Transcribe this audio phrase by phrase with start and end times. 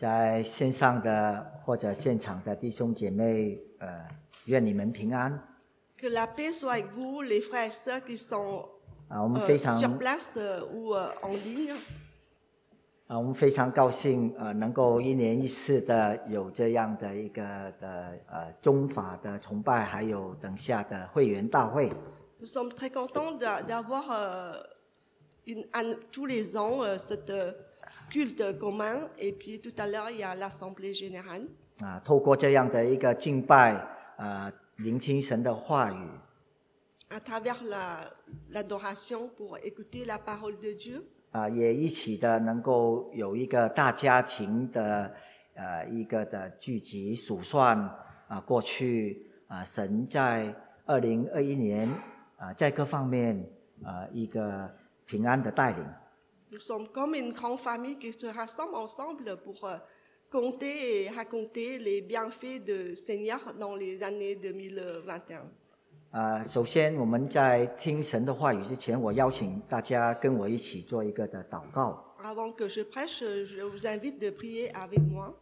[0.00, 4.08] 在线上的或者现场的弟兄姐妹，呃，
[4.46, 5.30] 愿你们平安。
[5.98, 8.64] Que la paix soit avec vous, les frères et sœurs qui sont
[9.10, 11.74] 啊，我们 euh, 非常 sur place euh, ou euh, en ligne.
[13.08, 17.42] 啊，我们非常高兴，呃，能够一年一次的有这样的一个
[17.78, 21.90] 的呃中法的崇拜，还有等下的会员大会。
[22.40, 24.62] Nous sommes très contents d'a- d'avoir euh,
[25.44, 27.52] une- un- tous les ans euh, cette euh,
[28.10, 29.08] culte commun.
[29.18, 31.48] Et puis tout à l'heure, il y a l'Assemblée générale.
[31.80, 33.74] 啊，透过这样的一个敬拜，
[34.16, 36.08] 啊，聆听神的话语
[37.08, 38.10] ，à travers la-
[38.52, 41.02] l'adoration pour écouter la parole de Dieu.
[41.32, 45.14] 啊，也一起的能够有一个大家庭的
[45.54, 47.78] 呃一个的聚集数算
[48.28, 51.88] 啊，过去啊，神在二零二一年
[52.36, 53.42] 啊，在各方面
[53.82, 54.70] 啊一个
[55.06, 55.82] 平安的带领。
[56.52, 59.76] Nous sommes comme une grande famille qui se rassemble ensemble pour euh,
[60.28, 65.42] compter et raconter les bienfaits du Seigneur dans les années 2021.
[66.10, 72.16] 啊，首先我们在听神的话语之前，我邀请大家跟我一起做一个的祷告。
[72.20, 75.32] Avant que je prêche, je vous invite de prier avec moi.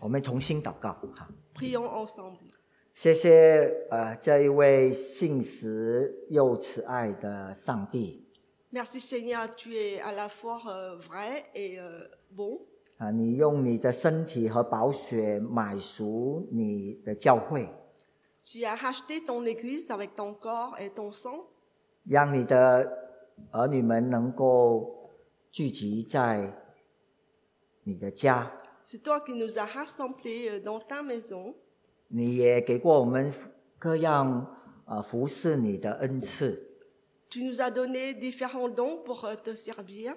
[0.00, 1.26] 我们同心祷告哈。
[1.54, 2.40] Prions ensemble.
[2.94, 8.23] 谢谢呃这一位信实又慈爱的上帝
[8.74, 12.58] Merci Seigneur, tu es à la fois euh, vrai et euh, bon.
[12.98, 17.68] 啊，你用你的身体和宝血买赎你的教会
[18.42, 21.44] ，Tu as racheté ton Église avec ton corps et ton sang
[22.04, 22.90] 让你的
[23.52, 25.08] 儿女们能够
[25.52, 26.52] 聚集在
[27.84, 28.50] 你的家。
[28.82, 31.54] C'est toi qui nous as rassemblés euh, dans ta maison.
[32.08, 33.32] 你也给过我们
[33.78, 34.44] 各样
[34.84, 36.73] 啊服侍你的恩赐，
[37.30, 40.16] Tu nous as donné différents dons pour euh, te servir,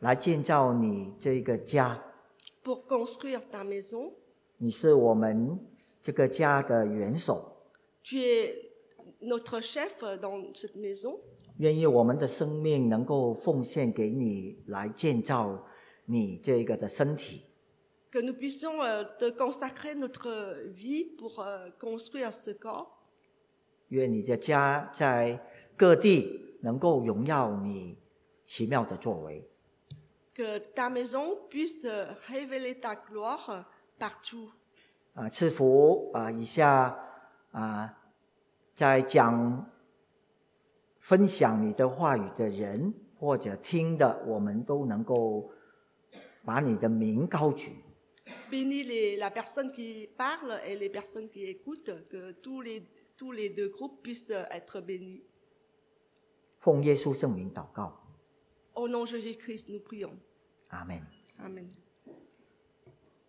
[0.00, 2.02] 来建造你这个家。
[2.62, 4.12] pour construire ta maison.
[4.58, 5.58] 你是我们
[6.02, 7.56] 这个家的元首
[8.04, 8.54] ，Tu es
[9.22, 11.18] notre chef euh, dans cette maison.
[11.58, 15.66] 愿意我们的生命能够奉献给你，来建造
[16.06, 17.42] 你这个的身体。
[18.10, 22.88] Que nous puissions euh, te consacrer notre vie pour euh, construire ce corps.
[23.88, 25.40] 愿你的家在
[25.80, 27.96] 各地能够荣耀你
[28.44, 29.42] 奇妙的作为。
[30.34, 31.86] Que ta maison puisse
[32.28, 33.64] révéler ta gloire
[33.98, 34.50] partout.
[35.14, 36.30] 啊，赐福啊！
[36.30, 36.94] 以下
[37.52, 37.98] 啊，
[38.74, 39.70] 在讲
[40.98, 45.50] 分享你的话语的人，或者听的，我们都能够
[46.44, 47.72] 把你的名高举。
[48.50, 52.82] Bénis les- la personne qui parle et les personnes qui écoutent, que tous les,
[53.16, 55.22] tous les deux groupes puissent être bénis.
[56.60, 58.00] 奉耶稣圣名祷告
[58.74, 60.18] ，Au nom Jésus-Christ, nous prions.
[60.70, 61.02] Amen.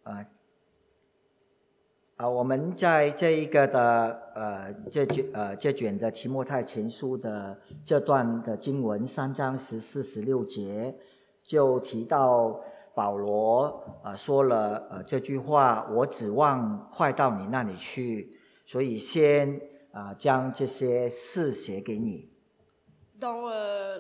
[0.04, 0.26] 啊
[2.18, 10.96] 啊，我们在这一个的呃这卷呃这卷的提摩太前书的这段的经文三章十四十六节，
[11.42, 12.62] 就提到
[12.94, 19.60] 保罗啊说了呃这句话，我指望快到你那里去，所以先
[19.92, 22.31] 啊将这些事写给你。
[23.22, 24.00] Dans euh,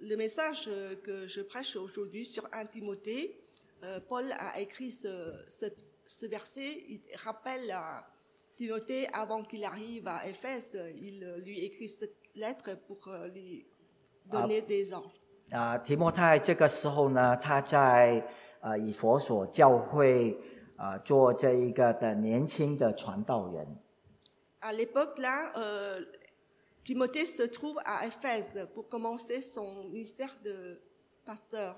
[0.00, 3.40] le message euh, que je prêche aujourd'hui sur 1 Timothée,
[3.82, 5.72] euh, Paul a écrit ce, ce-
[6.06, 6.68] ce verset.
[6.90, 8.06] Il rappelle à
[8.54, 13.66] Timothée, avant qu'il arrive à Éphèse, il euh, lui écrit cette lettre pour euh, lui
[14.26, 15.12] donner des ordres.
[15.50, 18.22] 啊，提摩太这个时候呢，他在
[18.60, 20.38] 呃以佛所教会
[20.76, 23.66] 啊做这一个的年轻的传道人
[24.60, 26.00] À l'époque, là, euh,
[26.84, 30.80] Timothée se trouve à Éphèse pour commencer son ministère de
[31.24, 31.76] pasteur.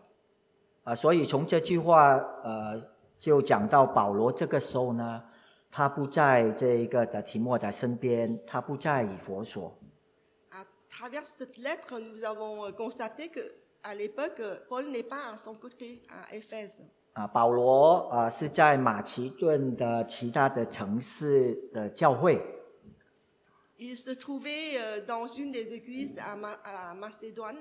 [0.84, 2.80] 啊，所以从这句话呃
[3.18, 5.22] 就讲到保罗这个时候呢，
[5.70, 9.76] 他不在这一个的提莫的身边，他不在以佛所
[10.50, 13.40] À travers cette lettre, nous avons euh, constaté que
[13.82, 16.82] à l'époque, euh, Paul n'est pas à son côté à Éphèse.
[17.12, 22.42] 啊，保罗啊是在马其顿的其他的城市的教会
[23.76, 27.56] Il se trouvait euh, dans une des églises à, Ma- à Macédoine.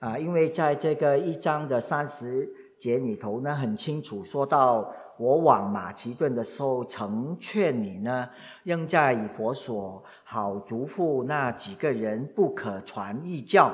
[0.00, 8.28] 啊，因为在这个一章的三十节里头呢，很清楚说到，我往马其顿的时候，曾劝你呢，
[8.64, 13.72] 仍在以佛所，好嘱咐那几个人，不可传异教，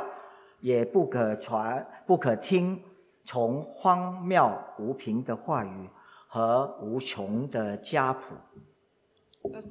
[0.60, 2.82] 也不可传，不可听
[3.24, 5.88] 从荒谬无凭的话语
[6.26, 8.34] 和无穷的家谱。
[9.44, 9.70] Parce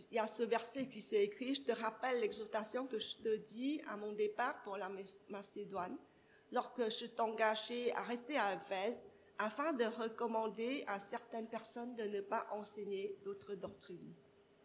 [0.00, 3.36] qu'il y a ce verset qui s'est écrit, je te rappelle l'exhortation que je te
[3.36, 5.96] dis à mon départ pour la Mas- Macédoine,
[6.52, 9.06] lorsque je t'engageais à rester à Éphèse,
[9.38, 14.14] afin de recommander à certaines personnes de ne pas enseigner d'autres doctrines.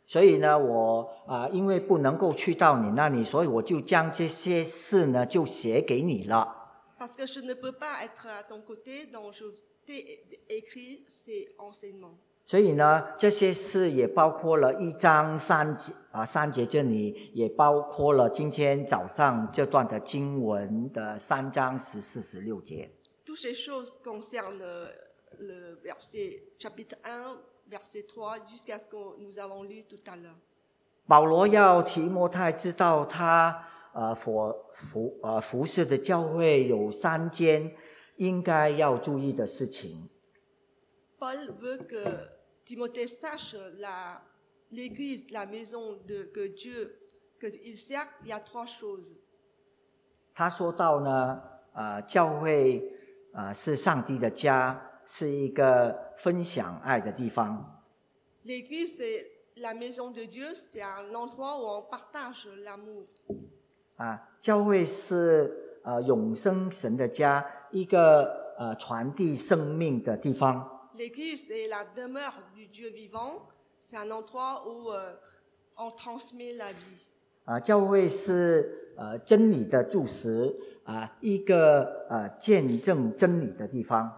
[0.07, 6.57] 所以呢，我啊、因为不能够去到你那里，所以我就将这些事呢就写给你了。
[6.97, 9.45] Parce que je ne peux pas être à ton côté, donc je
[9.85, 12.17] t'ai écrit ces enseignements.
[12.48, 22.88] 所以呢，这些事也包括了一章三节啊三节这里，也包括了今天早上这段的经文的三章十四、十六节。
[23.24, 24.86] Toutes ces choses concernent euh,
[25.40, 27.36] le verset chapitre 1,
[27.68, 30.36] verset 3, jusqu'à ce que nous avons lu tout à l'heure.
[31.08, 37.74] 保罗要提摩太知道他呃所服呃服侍的教会有三件
[38.18, 40.08] 应该要注意的事情。
[41.18, 42.35] Paul veut que
[42.66, 44.20] Timothée sache la-
[44.72, 46.98] l'Église, la, maison de, que Dieu,
[47.40, 49.16] qu'il sert, il y a trois choses.
[50.34, 51.40] 他说到呢，
[51.74, 52.82] 呃，教会
[53.32, 57.84] 呃是上帝的家，是一个分享爱的地方。
[58.44, 63.06] L'Église, c'est la maison de Dieu, c'est un endroit où on partage l'amour.
[63.96, 70.72] 啊，教会是呃永生神的家，一个呃传递生命的地方。
[70.95, 73.47] L'Église, c'est la demeure du Dieu vivant,
[73.79, 75.13] c'est un endroit où euh,
[75.77, 77.09] on transmet la vie.
[77.45, 84.11] 啊，教会是呃真理的柱石啊，一个呃见证真理的地方。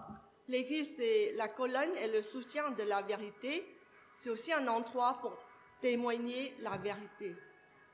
[0.47, 3.63] L'Église, c'est la colonne et le soutien de la vérité.
[4.11, 5.37] C'est aussi un endroit pour
[5.81, 7.35] témoigner la vérité.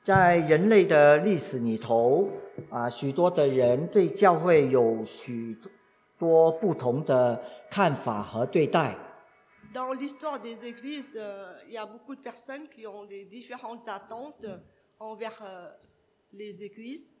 [0.02, 2.28] 在人类的历史里头
[2.70, 5.56] 啊，许多的人对教会有许
[6.17, 8.97] 多不同的看法和对待。
[9.73, 14.45] Dans l'histoire des églises, euh, il y a beaucoup de personnes qui ont des différentes attentes
[14.99, 15.69] envers euh,
[16.31, 17.13] les églises.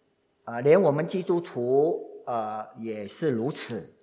[0.45, 3.93] 啊，连我们基督徒啊也是如此。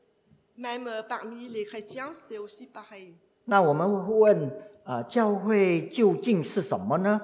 [0.59, 3.15] Même euh, parmi les chrétiens, c'est aussi pareil.
[3.45, 4.51] 那我们会问
[4.85, 7.21] 啊，教会究竟是什么呢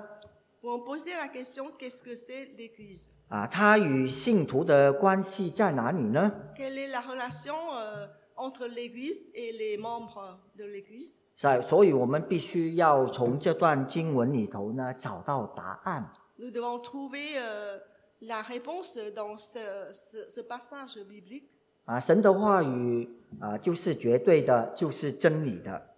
[0.63, 9.29] ？On posait la question qu'est-ce que c'est l'Église 啊，他与信徒的关系在哪里呢？Quelle est la relation euh, entre l'Église
[9.35, 16.11] et les membres de l'Église 所所以，我们必须要从这段经文里头呢找到答案。
[16.39, 17.79] Nous devons trouver euh,
[18.21, 21.45] la réponse dans ce, ce- ce passage biblique.
[21.85, 23.09] 啊，神的话语
[23.41, 25.95] 啊，就是绝对的，就是真理的。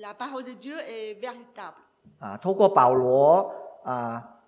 [0.00, 1.74] La parole de Dieu est véritable.
[2.18, 3.52] 啊，透过保罗
[3.84, 4.39] 啊，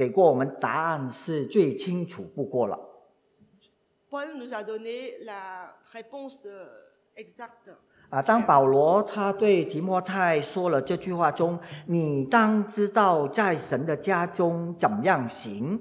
[0.00, 2.80] 给过我们答案是最清楚不过了。
[4.08, 6.66] Paul nous a donné la réponse euh,
[7.16, 7.74] exacte.
[8.08, 15.78] 啊，当保罗他对提摩太说了这句话中，你当知道在神的家中怎么样行。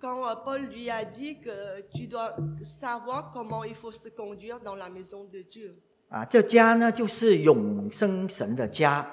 [0.00, 4.58] Quand euh, Paul lui a dit que tu dois savoir comment il faut se conduire
[4.58, 5.76] dans la maison de Dieu.
[6.08, 9.06] 啊，这家呢就是永生神的家。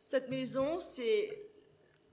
[0.00, 1.49] Cette maison, c'est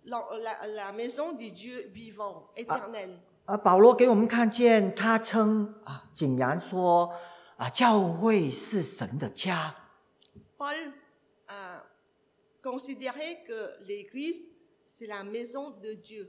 [0.07, 3.19] la, la- la maison du Dieu vivant, éternel.
[3.45, 7.13] 啊，保罗给我们看见，他称啊，竟然说
[7.57, 9.75] 啊，教会是神的家。
[10.57, 10.91] Paul
[11.47, 11.83] a
[12.61, 14.47] considéré que l'Église,
[14.85, 16.27] c'est la maison de Dieu.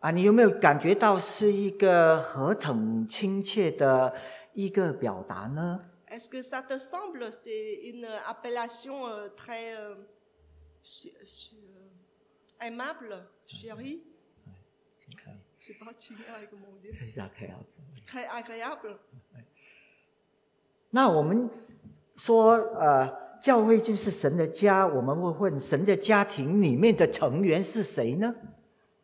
[0.00, 4.14] 啊，你有没有感觉到是一个何等亲切的
[4.52, 5.80] 一个表达呢
[6.10, 9.74] ？Est-ce que ça te semble, c'est une appellation euh, très
[12.70, 13.22] euh,
[18.76, 18.96] euh.
[20.90, 21.50] 那我们
[22.16, 28.34] 说，呃，教会就是神的家，我们会问，神的家庭里面的成员是谁呢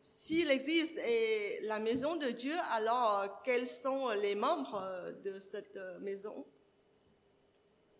[0.02, 5.40] ？Si l'Église est la maison de Dieu, alors euh, quels sont les membres euh, de
[5.40, 6.44] cette euh, maison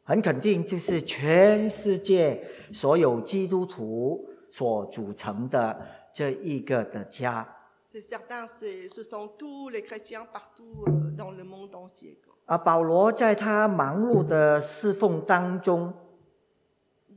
[0.04, 5.76] 很肯定就是全世界所有基督徒所组成的
[6.12, 7.46] 这一个的家。
[7.80, 12.16] C'est certain, c'est- ce sont tous les chrétiens partout euh, dans le monde entier.
[12.46, 15.92] 啊，保罗在他忙碌的侍奉当中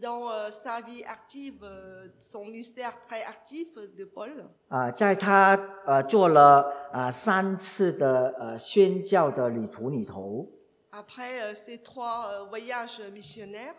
[0.02, 10.48] ，Dans euh, sa vie active, euh, son mystère très actif de Paul, 啊，在他呃做了啊三次的呃宣教的旅途里头
[10.92, 13.76] ，après euh, ces trois euh, voyages missionnaires,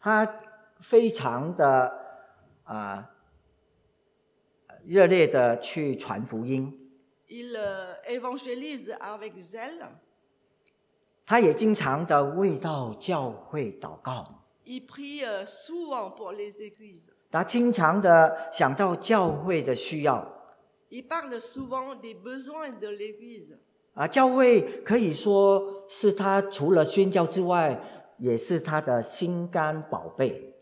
[0.00, 0.28] 他
[0.80, 1.92] 非常的
[2.68, 3.10] 啊
[4.84, 6.72] 热烈的去传福音
[7.28, 9.88] ，il euh, évangélise avec zèle,
[11.26, 14.24] 他也经常的为到教会祷告
[14.64, 20.26] ，il prie euh, souvent pour les églises, 他经常的想到教会的需要
[20.90, 23.58] il parle souvent des besoins de l'église.
[23.94, 27.80] 啊，教会可以说是他除了宣教之外，
[28.18, 30.54] 也是他的心肝宝贝。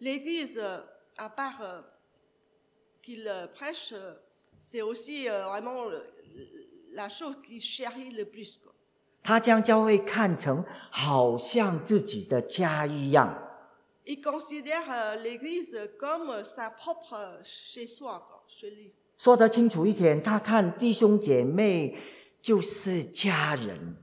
[0.00, 0.80] L'Église, euh,
[1.17, 1.81] à part euh,
[3.01, 4.13] qu'il euh, prêche, euh,
[4.59, 6.03] c'est aussi euh, vraiment le-
[6.93, 8.57] la chose qu'il chérit le plus.
[8.57, 8.73] quoi.
[9.23, 13.35] 他将教会看成好像自己的家一样。
[14.05, 18.93] Il considère euh, l'Église comme euh, sa propre euh, chez soi, quoi, chez lui.
[19.17, 21.97] 说得清楚一点，他看弟兄姐妹
[22.41, 23.97] 就是家人。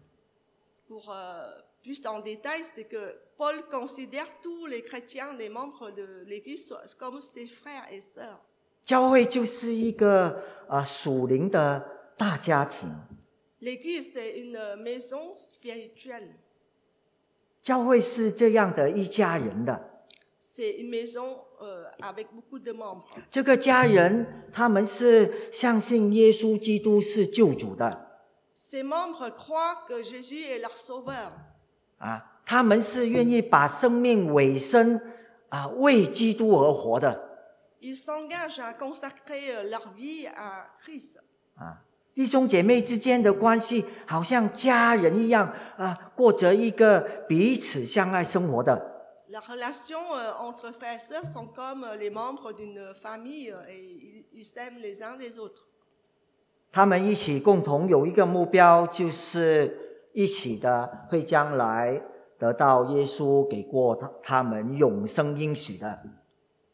[0.86, 6.22] Pour euh, plus en détail, c'est que Paul considère tous les chrétiens, les membres de
[6.24, 8.40] l'Église, so- comme ses frères et sœurs.
[8.84, 11.84] 教会就是一个啊属灵的
[12.18, 12.90] 大家庭，
[13.60, 16.36] L'Église, c'est une euh, maison spirituelle.
[17.62, 19.90] 教会是这样的一家人的。
[20.38, 23.04] C'est une maison euh, avec beaucoup de membres.
[23.30, 28.20] 这个家人，他们是相信耶稣基督是救主的
[28.54, 31.32] Ces membres croient que Jésus est leur sauveur.
[31.99, 34.99] 啊，他们是愿意把生命委身
[35.49, 37.11] 啊为基督而活的
[37.81, 37.99] euh.
[41.55, 41.83] 啊。
[42.15, 48.97] 弟兄姐妹之间的关系，好像家人一样啊，过着一个彼此相爱生活的。
[49.31, 53.77] La relation euh, entre frères et sœurs sont comme euh, les membres d'une famille euh, et
[53.77, 55.63] ils- ils s'aiment les uns les autres.
[56.71, 59.88] 他们一起共同有一个目标，就是
[60.19, 62.01] 一起的会将来
[62.38, 65.97] 得到耶稣给过他他们永生应许的。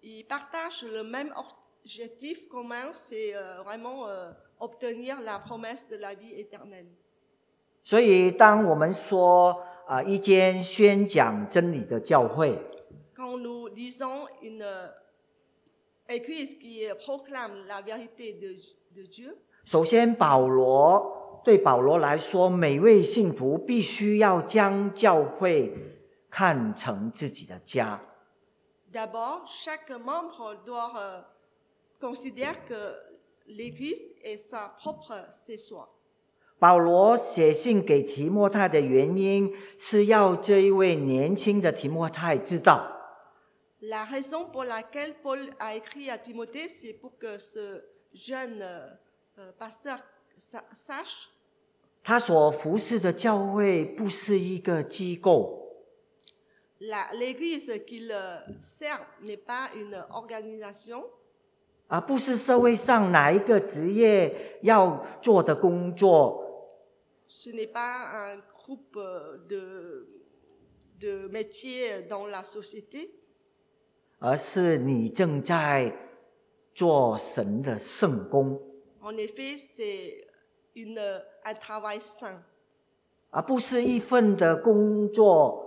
[0.01, 6.15] Ils partagent le même objectif commun, c'est euh, vraiment euh, obtenir la promesse de la
[6.15, 6.87] vie éternelle.
[7.83, 12.59] 所以，当我们说啊、一间宣讲真理的教会
[13.15, 14.89] ，Quand nous disons une euh,
[16.07, 18.55] église qui euh, proclame la vérité de,
[18.99, 25.71] de Dieu, 首先保罗对保罗来说，每位信徒必须要将教会
[26.31, 28.01] 看成自己的家。
[28.91, 31.21] d'abord, chaque membre doit euh,
[32.01, 32.95] considérer que
[33.45, 35.87] l'église est sa propre chez soi.
[36.57, 42.91] 保罗写信给提摩太的原因，是要这一位年轻的提摩太知道
[43.81, 47.83] ，La raison pour laquelle Paul a écrit à Timothée, c'est pour que ce
[48.13, 48.87] jeune euh,
[49.37, 49.99] euh, pasteur
[50.37, 51.29] sache
[52.07, 55.73] 他所服侍的教会不是一个机构
[56.79, 61.03] ，la- l'église qu'il euh, sert n'est pas une organisation,
[61.87, 66.63] 啊，不是社会上哪一个职业要做的工作
[67.27, 70.05] ，ce n'est pas un groupe euh, de,
[70.99, 73.09] de métiers dans la société,
[74.19, 75.91] 而是你正在
[76.75, 78.61] 做神的圣工
[79.01, 80.24] ，En effet, c'est
[80.75, 82.43] une, euh, un travail sain.
[83.31, 85.61] 而不是一份的工作，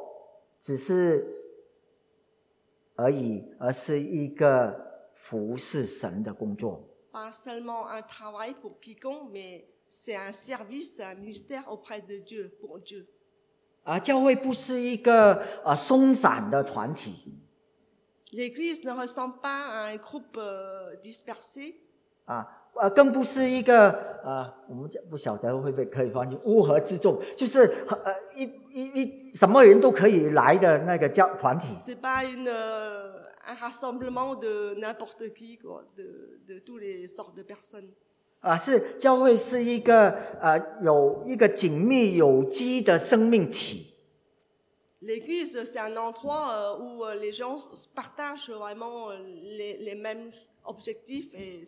[0.61, 1.27] 只是
[2.97, 6.83] 而已，而是一个服侍神的工作。
[7.13, 12.79] Pas seulement un travail pour quiconque, mais c'est un service, un ministère auprès de Dieu pour
[12.81, 13.07] Dieu。
[13.85, 17.35] 啊，教会不是一个啊松散的团体。
[18.33, 21.77] L'Église ne ressemble pas à un groupe euh, dispersé,
[22.27, 23.91] 啊，呃，更不是一个
[24.25, 33.13] 呃，我们讲不晓得会不会可以翻译乌合之众，就是呃一一一什么人都可以来的那个教团体 c'est pas une, euh,
[33.47, 37.91] un rassemblement de n'importe qui, quoi, de, de toutes les sortes de personnes.
[38.41, 43.87] 啊，是教会是一个呃有一个紧密有机的生命体
[45.01, 47.57] L'Église, c'est un endroit euh, où euh, les gens
[47.95, 49.17] partagent vraiment euh,
[49.57, 50.33] les, les mêmes
[50.65, 51.65] objectifs et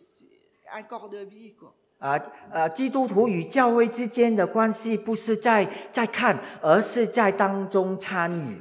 [0.72, 1.72] un corps de vie, quoi.
[1.98, 2.20] 啊
[2.52, 8.60] 呃，基督徒与教会之间的关系不是在在看，而是在当中参与。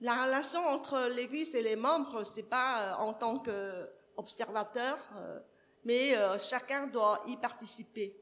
[0.00, 4.98] La relation entre l'Église et les membres, c'est pas euh, en tant qu'observateur,
[5.82, 8.12] mais euh, chacun doit y participer.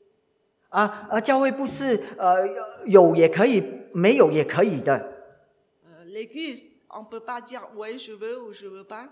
[0.71, 2.47] 啊，而教会不是呃
[2.87, 3.63] 有也可以，
[3.93, 4.97] 没有也可以的。
[5.85, 9.09] Euh, L'Église, on peut pas dire oui, je veux ou je veux pas.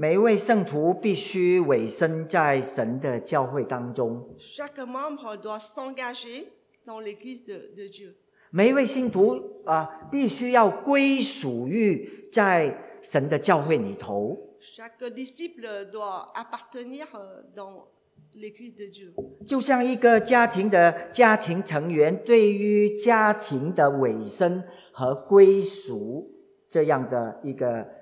[0.00, 6.44] 每一位圣徒必须委身在神的教会当中，Chaque membre doit s'engager
[6.86, 8.12] dans l'Église de, de Dieu.
[8.50, 14.38] 每一位信徒啊，必须要归属于在神的教会里头。
[14.60, 17.88] Chaque disciple doit appartenir euh, dans
[18.36, 19.12] l'Église de Dieu.
[19.48, 24.62] 就像一个家庭的家庭成员对于家庭的委身
[24.92, 26.30] 和归属
[26.68, 27.97] 这样的一个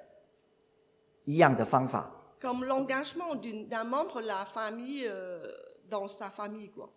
[1.26, 2.11] 一样的方法。
[2.40, 3.35] Comme l'engagement
[3.68, 5.42] d'un membre de la famille euh,
[5.88, 6.71] dans sa famille.
[6.71, 6.88] Quoi.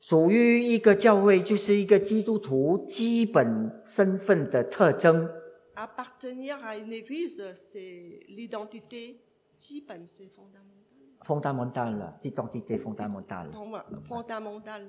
[0.00, 5.28] 属于一个教会，就是一个基督徒基本身份的特征。
[5.74, 9.20] Appartenir à une église, c'est l'identité.
[9.58, 10.74] Jiban, c'est fondamental.
[11.24, 13.50] fundamental 了，identité fondamentale。
[13.50, 14.82] Fond- Fondamental.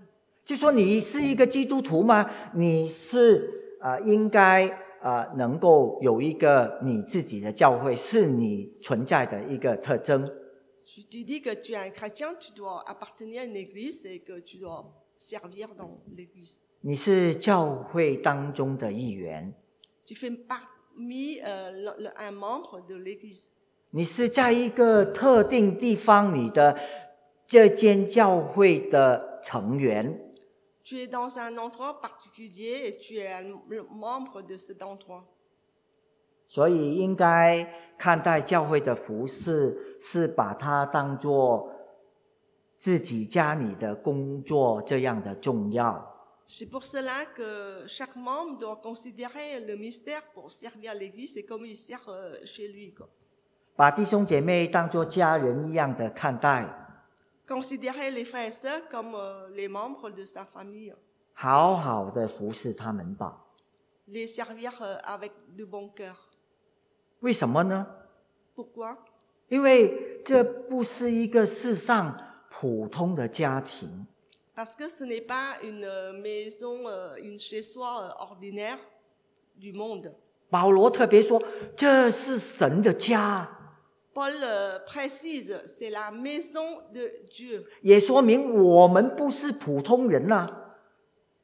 [0.46, 2.30] 就说你是一个基督徒吗？
[2.54, 4.68] 你是啊、呃应该
[5.02, 10.26] 啊、呃能够有一个你自己的教会，是你存在的一个特征。
[10.86, 14.40] Tu te dis que tu es un chrétien, tu dois appartenir à une église et que
[14.40, 14.86] tu dois
[15.20, 16.56] servir dans l'église.
[16.82, 19.54] 你是教会当中的一员
[20.06, 23.48] ，Tu fais parmi euh, le- le- un membre de l'église.
[23.92, 26.78] 你是在一个特定地方你的
[27.48, 30.27] 这间教会的成员。
[30.88, 35.26] Tu es dans un endroit particulier et tu es un membre de cet endroit.
[36.48, 37.68] 所以应该
[37.98, 41.70] 看待教会的服饰，是把它当做
[42.80, 46.02] 自己家里的工作这样的重要。
[46.48, 51.76] C'est pour cela que chaque membre doit considérer le mystère pour servir l'église et comme il
[51.76, 52.94] sert euh, chez lui.
[53.76, 56.87] 把弟兄姐妹当作家人一样的看待，
[57.48, 60.94] Considérer les frères et sœurs comme euh, les membres de sa famille.
[61.34, 63.46] 好好的服侍他们吧。
[64.08, 66.16] Les servir euh, avec de bon cœur.
[67.22, 67.88] 为什么呢
[68.56, 68.98] ？Pourquoi
[69.50, 72.18] 因为这不是一个世上
[72.50, 74.06] 普通的家庭
[74.56, 78.78] ，Parce que ce n'est pas une euh, maison, euh, une chez-soi euh, ordinaire
[79.56, 80.12] du monde.
[80.50, 81.42] 保罗特别说，
[81.76, 83.48] 这是神的家，
[84.18, 87.68] Paul euh, précise, c'est la maison de Dieu.
[87.84, 90.44] 也说明我们不是普通人呐、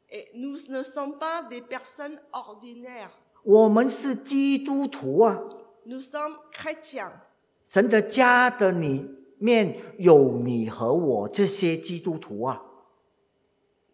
[0.10, 3.12] Et nous ne sommes pas des personnes ordinaires.
[3.44, 5.40] 我们是基督徒啊。
[5.86, 7.12] Nous sommes chrétiens.
[7.70, 12.60] 神的家的里面有你和我这些基督徒啊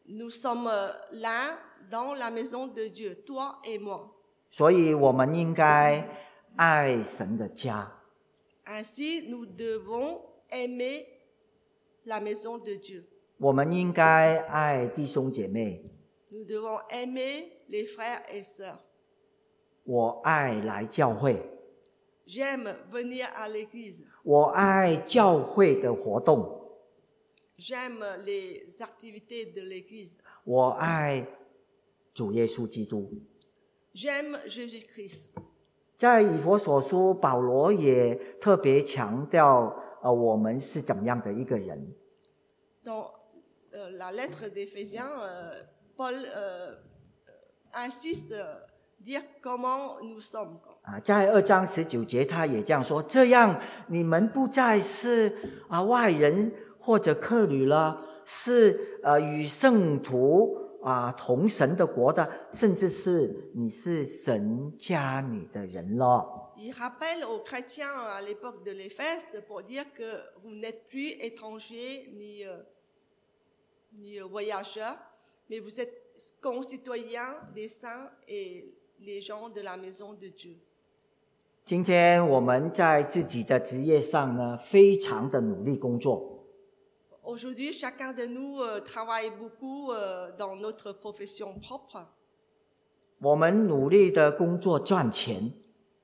[0.07, 1.57] ，Nous sommes euh, là
[1.91, 4.09] dans la maison de Dieu, toi et moi.
[4.49, 6.07] 所以我们应该
[6.55, 7.98] 爱神的家。
[8.68, 11.06] Ainsi, nous devons aimer
[12.04, 13.04] la maison de Dieu.
[13.38, 15.82] 我们应该爱弟兄姐妹，
[16.30, 18.78] Nous devons aimer les frères et sœurs.
[19.84, 21.42] 我爱来教会，
[22.26, 24.02] J'aime venir à l'église.
[24.22, 26.60] 我爱教会的活动，
[27.58, 30.16] J'aime les activités de l'église.
[30.44, 31.26] 我爱
[32.14, 33.10] 主耶稣基督。
[33.94, 35.28] J'aime Jésus-Christ.
[35.99, 41.93] 在以佛所书保罗也特别强调呃我们是怎么样的一个人。
[42.81, 43.13] 到
[51.03, 55.35] 在二章十九节他也这样说这样你们不再是
[55.67, 66.53] 啊外人或者客旅了是呃与圣徒啊同神的国的，甚至是你是神家里的人了。
[66.57, 72.43] Il rappelle aux chrétiens à l'époque de l'Éphèse pour dire que vous n'êtes plus étrangers ni,
[72.45, 72.57] euh,
[73.97, 74.97] ni euh, voyageurs,
[75.49, 75.93] mais vous êtes
[76.41, 80.57] concitoyens des saints et les gens de la maison de Dieu.
[81.65, 86.38] 今天我们在自己的职业上呢，非常的努力工作，
[87.23, 92.05] Aujourd'hui, chacun de nous euh, travaille beaucoup euh, dans notre profession propre.
[93.21, 95.51] 我们努力的工作赚钱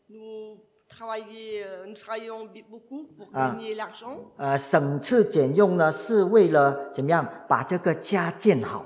[0.09, 0.57] ，Nous,
[0.89, 3.51] travaillons, euh, nous travaillons bi- beaucoup pour Ah.
[3.55, 4.19] gagner l'argent.
[4.37, 8.85] 呃，省吃俭用呢，是为了怎么样把这个家建好。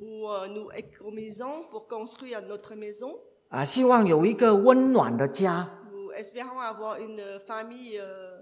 [0.00, 3.18] Où euh, nous économisons pour construire notre maison.
[3.50, 8.40] 啊，希望有一个温暖的家，Nous espérons avoir une famille, euh,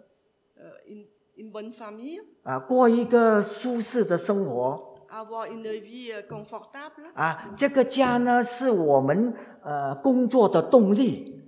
[0.58, 4.90] euh, une, une bonne famille, 啊，过一个舒适的生活。
[5.10, 7.06] avoir une vie euh, confortable.
[7.14, 11.40] 啊，这个家呢，是我们呃工作的动力。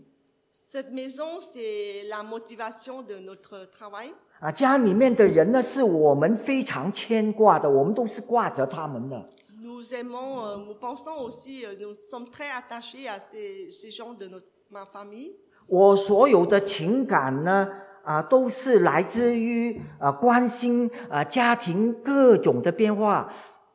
[0.52, 4.12] Cette maison, c'est la motivation de notre travail.
[4.40, 9.28] 啊，家里面的人呢，是我们非常牵挂的，我们都是挂着他们的。
[9.60, 14.28] Nous aimons, euh, nous pensons aussi, euh, nous sommes très attachés à ces, ces gens de
[14.28, 15.34] notre, ma famille.
[15.66, 17.68] 我所有的情感呢，
[18.06, 23.32] 啊，都是来自于啊关心啊家庭各种的变化，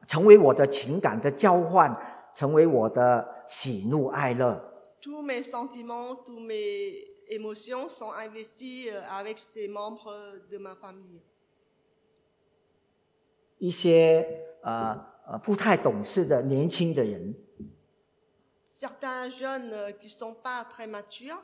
[0.08, 1.94] 成为我的情感的交换，
[2.34, 4.58] 成为我的喜怒哀乐。
[5.02, 10.13] Tous mes sentiments, tous mes émotions sont investis euh, avec ces membres
[10.50, 11.20] de ma famille.
[13.58, 14.26] 一些
[14.63, 17.36] 呃呃不太懂事的年轻的人
[18.65, 21.44] Certains jeunes euh, qui sont pas très matures,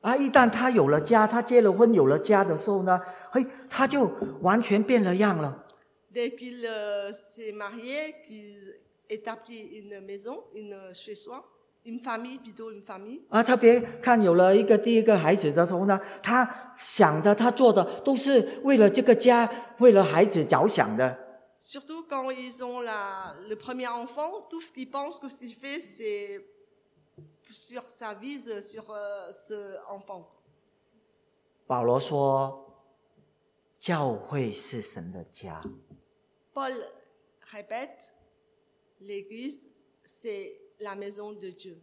[0.00, 4.10] 啊，一旦他有了家，他结了婚有了家的时候呢，嘿，他就
[4.40, 5.66] 完全变了样了。
[6.12, 8.56] Dès qu'il euh, s'est marié, qu'il
[9.08, 11.44] établit une maison, une euh, chez soi,
[11.84, 13.20] une famille, plutôt une famille.
[13.28, 21.16] 啊，特别看有了一个第一个孩子的时候呢，他想的、他做的都是为了这个家、为了孩子着想的。
[21.58, 25.78] Surtout quand ils ont la, le premier enfant, tout ce qu'ils pensent, que ce qu'il fait,
[25.78, 26.40] c'est
[27.52, 30.26] sur sa vie, sur euh, ce enfant.
[31.66, 32.66] 保罗说，
[33.78, 35.62] 教会是神的家
[36.52, 36.74] ，Paul
[37.52, 38.12] répète,
[38.98, 39.68] l'Église,
[40.04, 41.80] c'est la maison de Dieu.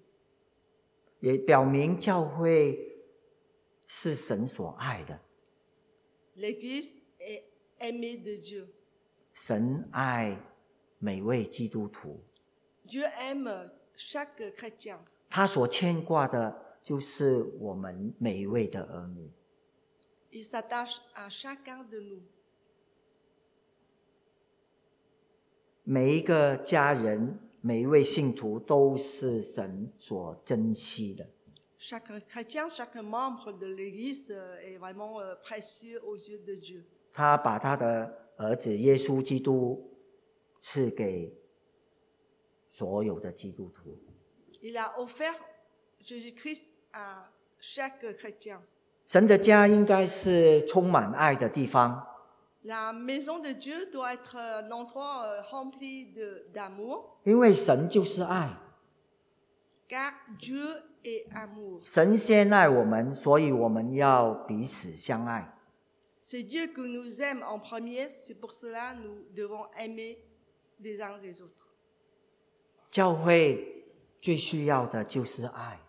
[1.22, 2.78] 也表明教会
[3.88, 5.20] 是神所爱的。
[6.36, 7.44] L'Église est
[7.80, 8.68] aimée de Dieu.
[9.34, 10.38] 神爱
[11.00, 12.20] 每位基督徒
[12.86, 15.00] ，Dieu aime chaque chrétien.
[15.30, 19.32] 他所牵挂的就是我们每一位的儿女。
[20.32, 22.22] Il s'attache à chacun de nous.
[25.84, 31.26] 每一个家人，每一位信徒都是神所珍惜的。
[31.80, 36.84] Chaque chrétien, chaque membre de l'Église euh, est vraiment euh, précieux aux yeux de Dieu.
[37.14, 39.90] 他把他的儿子耶稣基督
[40.60, 41.34] 赐给
[42.72, 43.98] 所有的基督徒。
[44.68, 45.34] Il a offert
[46.02, 48.60] Jésus-Christ à chaque chrétien.
[49.06, 52.06] 神的家应该是充满爱的地方
[52.64, 58.50] ，La maison de Dieu doit être un endroit euh, rempli de- d'amour, 因为神就是爱。
[59.88, 60.60] car Dieu
[61.04, 61.80] est amour.
[61.86, 65.54] 神先爱我们，所以我们要彼此相爱。
[66.20, 70.18] C'est Dieu qui nous aime en premier, c'est pour cela nous devons aimer
[70.82, 71.64] les uns les autres.
[72.92, 73.77] 教会
[74.28, 75.80] 最需要的就是爱。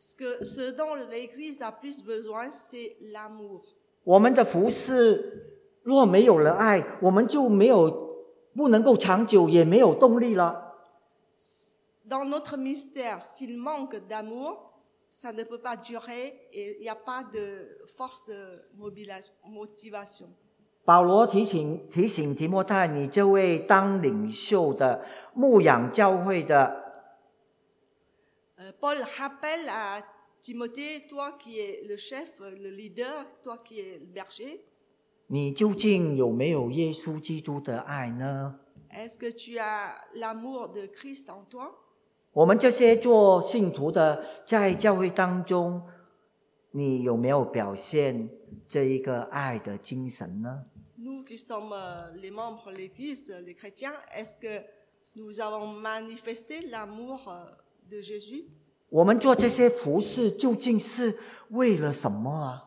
[0.00, 3.60] Ce, que, ce dont l'Église a plus besoin, c'est l'amour.
[4.02, 8.16] 我们的服饰若没有了爱，我们就没有
[8.56, 10.74] 不能够长久，也没有动力了。
[12.08, 14.72] Dans notre mystère, s'il manque d'amour,
[15.12, 20.26] ça ne peut pas durer et il n'y a pas de force euh, mobila- motivation.
[20.84, 26.87] 保罗提醒提醒提摩太，你这位当领袖的牧养教会的，Euh,
[28.79, 30.01] Paul rappelle à
[30.41, 34.61] Timothée, toi qui es le chef, euh, le leader, toi qui es le berger,
[35.27, 38.59] 你究竟有没有耶稣基督的爱呢？
[38.91, 41.73] est-ce que tu as l'amour de Christ en toi
[42.33, 45.81] 我们这些做信徒的，在教会当中，
[46.71, 48.29] 你有没有表现
[48.67, 50.65] 这一个爱的精神呢？
[50.99, 54.63] Nous qui sommes euh, les membres de l'Église, les chrétiens, est-ce que
[55.15, 57.45] nous avons manifesté l'amour euh,
[57.90, 58.44] De Jésus
[58.90, 61.18] 我们做这些服饰究竟是
[61.50, 62.64] 为了什么啊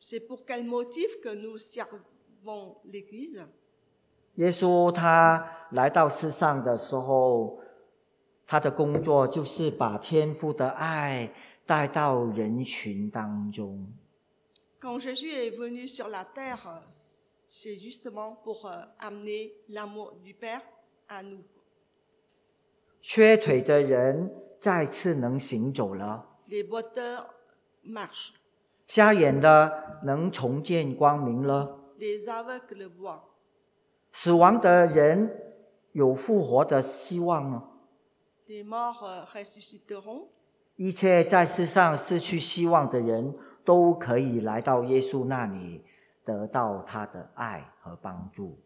[0.00, 3.46] ？C'est pour quel motif que nous servons l'Église
[4.36, 7.58] 耶稣他来到世上的时候，
[8.46, 11.32] 他的工作就是把天父的爱
[11.66, 13.92] 带到人群当中。
[14.80, 16.80] Quand Jésus est venu sur la terre, euh,
[17.46, 20.62] c'est justement pour euh, amener l'amour du Père
[21.08, 21.42] à nous.
[23.02, 26.26] 缺腿的人再次能行走了。
[28.86, 31.78] 瞎眼的能重见光明了。
[34.12, 35.30] 死亡的人
[35.92, 37.68] 有复活的希望吗？
[40.76, 45.84] 一切在世上失去希望的人都可以来到耶稣那里
[46.24, 48.58] 得到他的爱和帮助。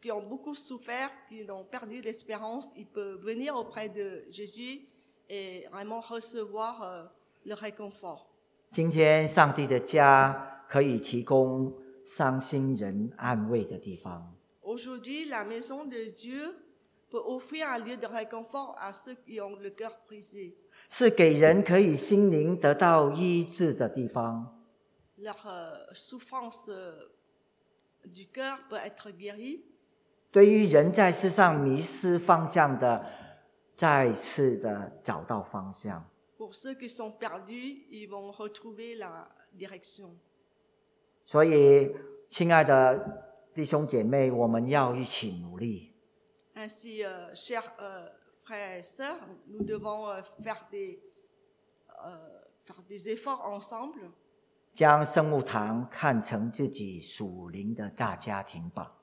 [0.00, 3.20] Toutes les personnes qui ont, qui ont beaucoup souffert, qui ont perdu l'espérance, ils peuvent
[3.20, 4.82] venir auprès de Jésus
[5.28, 7.04] et vraiment recevoir euh,
[7.44, 8.26] le réconfort.
[8.70, 11.72] 今天，上帝的家可以提供
[12.04, 14.32] 伤心人安慰的地方。
[14.62, 16.54] Aujourd'hui, la maison de Dieu
[17.10, 20.54] peut offrir un lieu de réconfort à ceux qui ont le cœur brisé.
[20.88, 24.52] 是给人可以心灵得到医治的地方。
[25.16, 27.08] Leur euh, souffrance euh,
[28.04, 29.64] du cœur peut être guérie.
[30.31, 33.05] 对于人在世上迷失方向的，
[33.75, 36.05] 再次的找到方向。
[36.37, 40.11] Pour ceux qui sont perdus, ils vont retrouver la direction.
[41.25, 41.93] 所以，
[42.29, 45.93] 亲爱的弟兄姐妹，我们要一起努力
[46.55, 48.09] ，Ainsi, euh, chers euh,
[48.45, 50.99] frères et sœurs, nous devons euh, faire, des,
[52.05, 52.17] euh,
[52.65, 54.11] faire des efforts ensemble,
[54.73, 58.93] 将生物堂看成自己属灵的大家庭吧。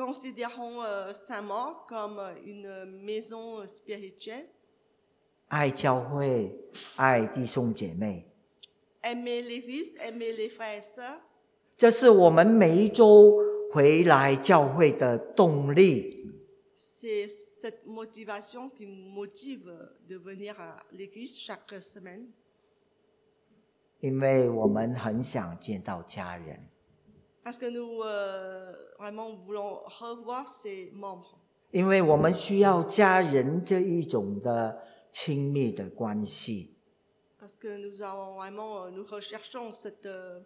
[0.00, 4.46] Considérons euh, Saint-Maur comme euh, une maison euh, spirituelle,
[5.48, 6.50] 爱教会，
[6.96, 8.24] 爱弟兄姐妹
[9.02, 11.18] ，aimer l'Église, aimer les frères et sœurs.
[11.76, 13.36] 这是我们每一周
[13.72, 16.16] 回来教会的动力。
[16.74, 19.70] C'est cette motivation qui motive
[20.08, 22.28] de venir à l'église chaque semaine
[24.00, 26.58] 因为我们很想见到家人，
[27.42, 31.38] parce que nous euh, vraiment voulons revoir ces membres.
[31.72, 36.74] 因为我们需要家人这一种的亲密的关系。
[37.40, 40.40] Parce que nous avons vraiment, euh, nous recherchons cette, euh,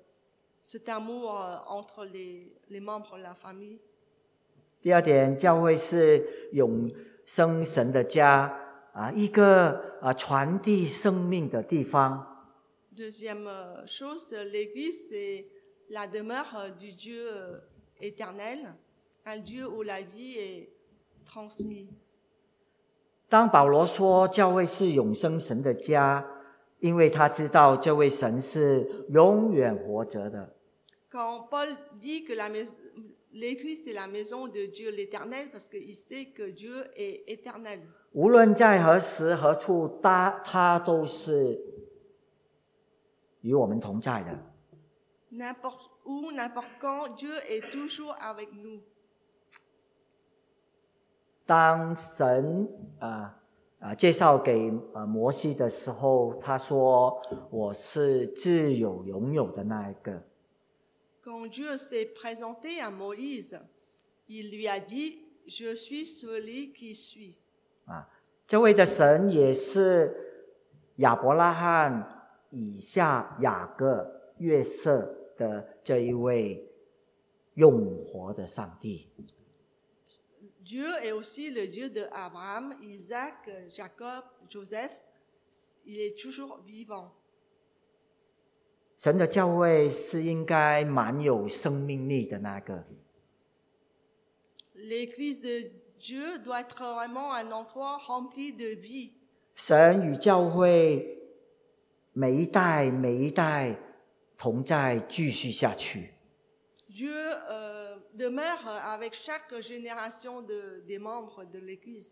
[0.62, 3.80] cet amour euh, entre les, les membres de la famille.
[4.80, 6.92] 第二点，教会是永
[7.24, 8.54] 生神的家
[8.92, 12.24] 啊，一个啊传递生命的地方。
[12.94, 15.46] Deuxième euh, chose, euh, l'Église, c'est
[15.90, 17.58] la demeure euh, du Dieu euh,
[18.00, 18.74] éternel,
[19.24, 20.68] un Dieu où la vie est
[21.24, 21.88] transmise.
[23.28, 26.24] 当保罗说教会是永生神的家，
[26.80, 30.54] 因为他知道这位神是永远活着的。
[31.10, 32.74] Quand Paul dit que la mais-
[33.32, 37.80] l'Église, c'est la maison de Dieu l'éternel, parce qu'il sait que Dieu est éternel.
[38.12, 41.60] 无论在何时何处，他他都是
[43.40, 44.53] 与我们同在的。
[45.36, 48.80] N'importe où, n'importe quand, Dieu est toujours avec nous.
[51.44, 52.68] 当神
[53.00, 53.34] 啊
[53.80, 57.20] 啊介绍给啊摩西的时候，他说
[57.50, 60.22] ：“我是自有拥有的那一个。
[61.22, 63.58] Quand Dieu s'est présenté à Moïse,
[64.28, 65.18] il lui a dit,
[65.48, 67.34] je suis celui qui suis.
[67.86, 68.08] ”啊，
[68.46, 70.14] 这位的神也是
[70.96, 76.70] 亚伯拉罕、以下、雅各、约瑟的这一位
[77.54, 79.08] 永活的上帝。
[80.64, 84.90] Dieu est aussi le Dieu de Abraham, Isaac, Jacob, Joseph.
[85.84, 87.10] Il est toujours vivant.
[88.98, 92.84] 神的教会是应该蛮有生命力的那个。
[94.74, 95.70] L'église de
[96.00, 99.12] Dieu doit être vraiment un endroit rempli de vie.
[99.54, 101.18] 神与教会
[102.14, 103.78] 每一代每一代
[104.44, 106.10] 同在，继续下去。
[106.90, 107.14] Dieu
[107.50, 112.10] euh, demeure avec chaque génération de- des membres de l'église.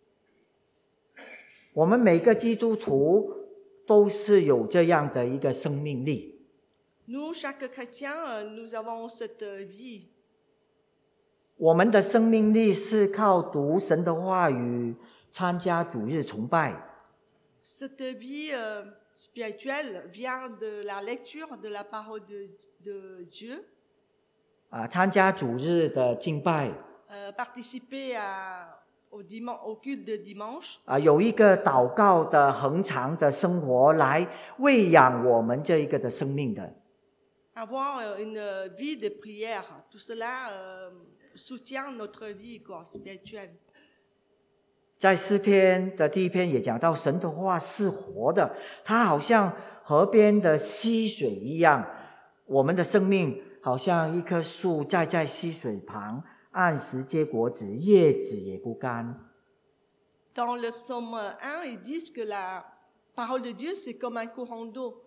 [1.75, 3.35] 我们每个基督徒
[3.87, 6.40] 都是有这样的一个生命力。
[7.07, 10.07] Nous, chaque chrétien, euh, nous avons cette euh, vie.
[11.59, 14.95] 我们的生命力是靠读神的话语、
[15.31, 16.88] 参加主日崇拜、
[17.62, 18.87] Cette vie euh,
[19.27, 22.51] spirituelle vient de la lecture de la parole de,
[22.85, 23.65] de Dieu,
[24.71, 26.71] 啊，参加主日的敬拜
[27.11, 28.67] euh, participer à-
[29.11, 34.27] au, diman- au culte de dimanche, 啊，有一个祷告的恒长的生活来
[34.59, 36.75] 喂养我们这一个的生命的。
[37.55, 38.41] avoir euh, une
[38.77, 39.65] vie de prière.
[39.91, 40.91] Tout cela euh,
[41.37, 43.53] soutient notre vie quoi, spirituelle.
[45.03, 51.85] 在诗篇的第一篇也讲到，神的话是活的，它好像河边的溪水一样。
[52.47, 59.29] 我们的生命好像一棵树栽在溪水旁，按时结果子，叶子也不干。
[60.37, 62.65] Dans le psaume 1, ils disent que la
[63.17, 65.03] parole de Dieu, c'est comme un courant d'eau.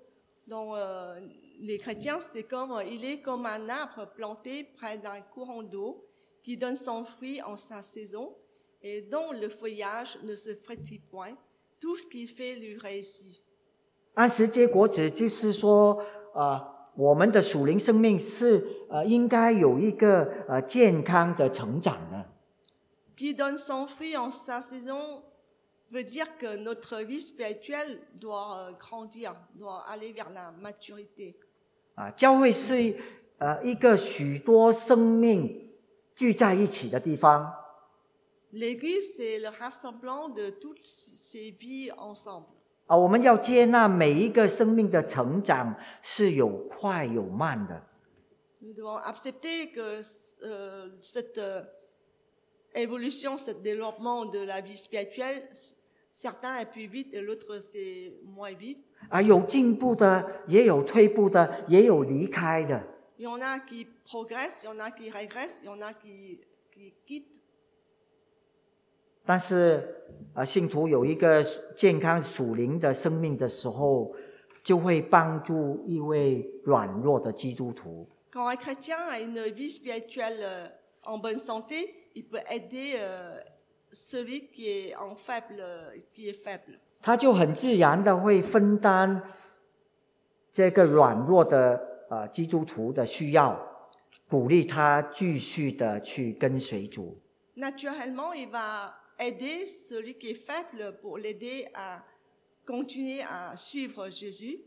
[0.46, 1.22] Donc euh,
[1.62, 6.04] les chrétiens, c'est comme, il est comme un arbre planté près d'un courant d'eau
[6.44, 8.36] qui donne son fruit en sa saison
[8.86, 11.36] et dont le feuillage ne se frétille point.
[11.82, 13.42] Tout ce qu'il fait lui réussit.
[14.14, 16.62] 按时结果子，就是说，呃，
[16.96, 22.26] 我们的属灵生命是呃应该有一个呃健康的成长的。
[23.18, 25.24] Qui donne son fruit en sa saison
[25.92, 31.36] veut dire que notre vie spirituelle doit euh, grandir, doit aller vers la maturité.
[31.96, 32.96] 啊，教会是
[33.40, 35.72] 呃一个许多生命
[36.14, 37.65] 聚在一起的地方。
[38.53, 42.49] L'Église, c'est le rassemblement de toutes ces vies ensemble.
[42.87, 47.81] 啊，我们要接纳每一个生命的成长是有快有慢的。
[48.61, 50.03] Nous devons accepter que
[50.43, 51.63] euh, cette euh,
[52.75, 55.49] évolution, ce développement de la vie spirituelle,
[56.13, 58.81] certains est plus vite et l'autre c'est moins vite.
[59.09, 62.83] 啊，有进步的，也有退步的，也有离开的。
[63.17, 65.81] Il y en a qui progressent, il y en a qui régressent, il y en
[65.81, 66.41] a qui,
[66.73, 67.29] qui quittent.
[69.26, 71.44] 但是啊，信徒有一个
[71.76, 74.14] 健康属灵的生命的时候，
[74.64, 78.08] 就会帮助一位软弱的基督徒。
[78.32, 80.68] Quand un chrétien a une vie spirituelle euh,
[81.04, 83.40] en bonne santé, il peut aider euh,
[83.92, 85.64] celui qui est en faible,
[86.14, 86.80] qui est faible.
[87.02, 89.22] 他就很自然的会分担
[90.52, 93.72] 这个软弱的啊基督徒的需要。
[94.28, 97.22] 鼓励他继续的去跟随主。
[97.56, 102.04] Naturellement, il va aider celui qui est faible pour l'aider à
[102.66, 104.60] continuer à suivre Jésus.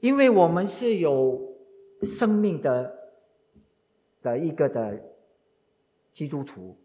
[0.00, 1.40] 因为我们是有
[2.02, 2.92] 生命的
[4.20, 5.00] 的一个的
[6.12, 6.76] 基督徒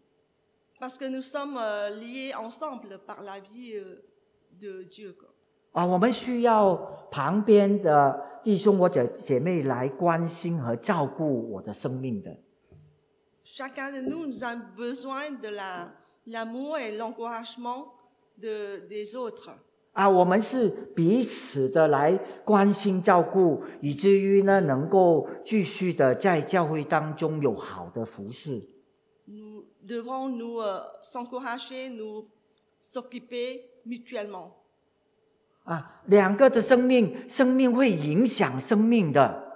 [0.78, 4.00] ，Parce que nous sommes euh, liés ensemble par la vie euh,
[4.60, 5.12] de Dieu.
[5.18, 5.28] quoi.
[5.72, 6.76] 啊，我们需要
[7.10, 12.36] 旁边的弟兄或者姐妹来关心和照顾我的生命的。
[13.44, 15.88] Chacun de nous, nous avons besoin de la-
[16.28, 17.94] l'amour et l'encouragement
[18.36, 19.50] de, des autres.
[19.92, 28.62] 啊，我们是彼此的来关心照顾，以至于呢能够继续的在教会当中有好的服饰。
[29.26, 32.26] Nous devrons nous euh, s'encourager, nous
[32.80, 34.52] s'occuper mutuellement.
[35.64, 39.46] 啊，两个的生命，生命会影响生命的。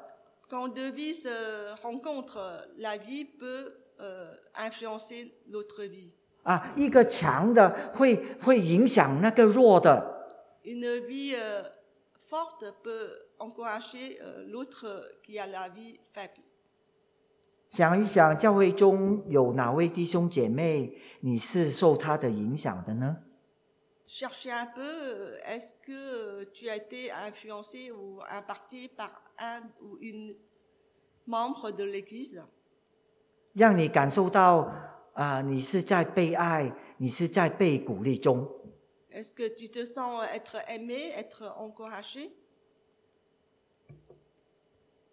[0.50, 6.12] Quand deux vies se rencontrent, la vie peut euh, influencer l'autre vie.
[6.42, 10.28] 啊，一个强的会会影响那个弱的。
[10.64, 11.64] Une vie euh,
[12.28, 16.42] forte peut encourager euh, l'autre qui a la vie faible.
[17.68, 23.18] 想一想，教会中有哪位弟兄姐妹你是受他的影响的呢
[24.06, 29.96] ？Cherchez un peu, euh, est-ce que euh, tu as été influencé ou impacté par un ou
[30.00, 30.36] une
[31.26, 32.42] membre de l'Église
[33.54, 34.70] 让你感受到
[35.14, 38.48] 啊、你是在被爱，你是在被鼓励中。
[39.10, 42.30] Est-ce que tu te sens être aimé, être encouragé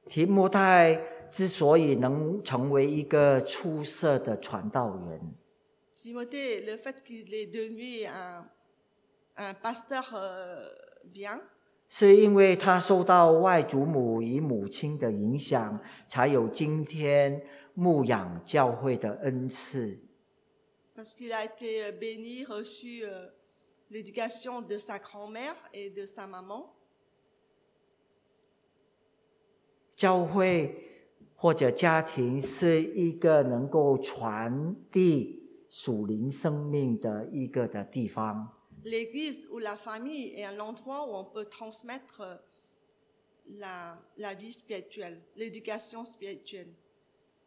[0.07, 5.35] 提摩太之所以能成为一个出色的传道人
[5.95, 8.45] ，Timothée, le fait qu'il est devenu un,
[9.35, 10.65] un pasteur euh,
[11.13, 11.41] bien,
[11.89, 17.43] 是因为他受到外祖母与母亲的影响，才有今天
[17.79, 19.97] 牧养教会的恩赐。
[20.93, 23.27] parce qu'il a été euh, béni, reçu euh,
[23.89, 26.75] l'éducation de sa grand-mère et de sa maman.
[29.95, 30.75] 教会
[31.37, 38.49] 或者家庭是一个能够传递属灵生命的一个的地方。
[38.83, 42.35] L'église ou la famille est un endroit où on peut transmettre euh,
[43.57, 46.73] la, la vie spirituelle, l'éducation spirituelle.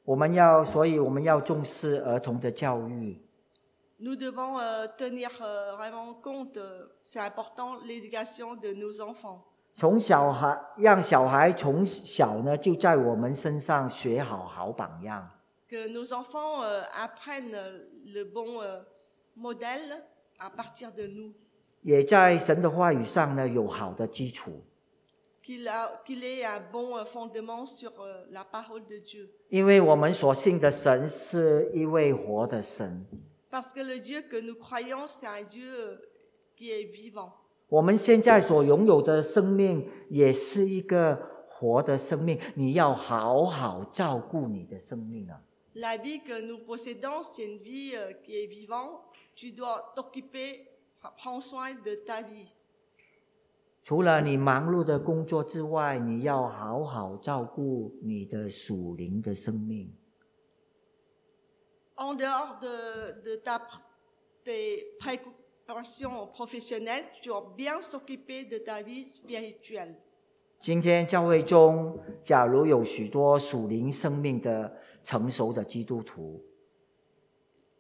[0.05, 3.21] 我们要，所以我们要重视儿童的教育。
[4.01, 9.45] Nous devons euh, tenir euh, vraiment compte, euh, c'est important, l'éducation de nos enfants.
[9.77, 15.31] 从小孩让小孩从小呢就在我们身上学好好榜样
[15.71, 18.81] ，Que nos enfants euh, apprennent euh, le bon euh,
[19.37, 20.03] modèle
[20.39, 21.33] à partir de nous.
[21.83, 24.63] 也在神的话语上呢有好的基础。
[25.44, 29.30] Qu'il a- qu'il ait un bon euh, fondement sur euh, la parole de Dieu.
[29.50, 33.06] 因为我们所信的神是一位活的神，
[33.50, 35.98] Parce que le Dieu que nous croyons, c'est un Dieu euh,
[36.58, 37.32] qui est vivant.
[37.70, 41.18] 我们现在所拥有的生命也是一个
[41.50, 45.40] 活的生命，你要好好照顾你的生命啊！
[45.76, 49.00] La vie que nous possédons, c'est une vie euh, qui est vivante.
[49.36, 50.68] Tu dois t'occuper,
[51.18, 52.52] prends soin de ta vie.
[53.83, 59.93] 除了你忙碌的工作之外，你要好好照顾你的属灵的生命。
[61.97, 63.61] En dehors de, de ta
[64.45, 69.97] tes préoccupations professionnelles, tu dois bien s'occuper de ta vie spirituelle.
[70.61, 76.41] 今天教会中，假如有许多属灵生命的成熟的基督徒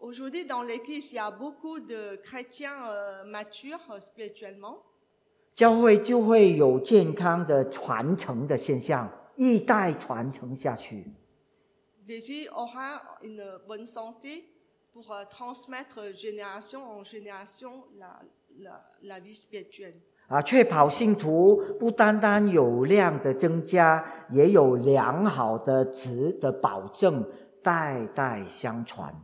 [0.00, 4.82] ，Aujourd'hui, dans l'Église, il y a beaucoup de chrétiens euh, matures euh, spirituellement.
[5.54, 11.12] 教会就会有健康的传承的现象，一代传承下去。
[20.28, 27.30] 啊，确保信徒不单单有量的增加，也有良好的值的保证，
[27.62, 29.14] 代代相传。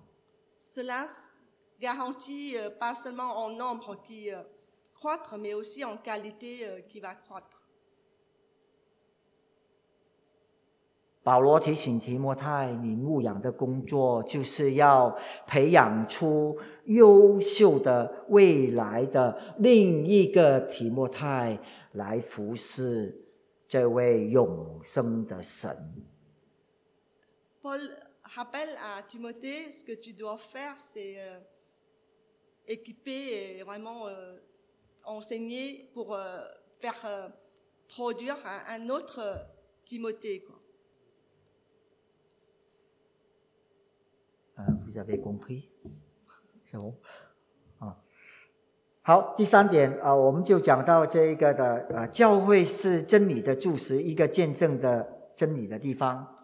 [4.98, 7.60] croître, mais aussi en qualité euh, qui va croître.
[11.26, 15.18] 保罗提醒提摩太，你牧养的工作就是要
[15.48, 21.58] 培养出优秀的未来的另一个提摩太，
[21.94, 23.18] 来服侍
[23.70, 25.74] 这位永生的神。
[27.62, 27.80] Paul
[28.24, 31.40] rappelle à Timothée ce que tu dois faire, c'est euh,
[32.68, 34.36] équiper et vraiment euh,
[49.01, 56.37] 好，第三点啊，我们就讲到这一个的啊，教会是真理的柱石，一个见证的真理的地方。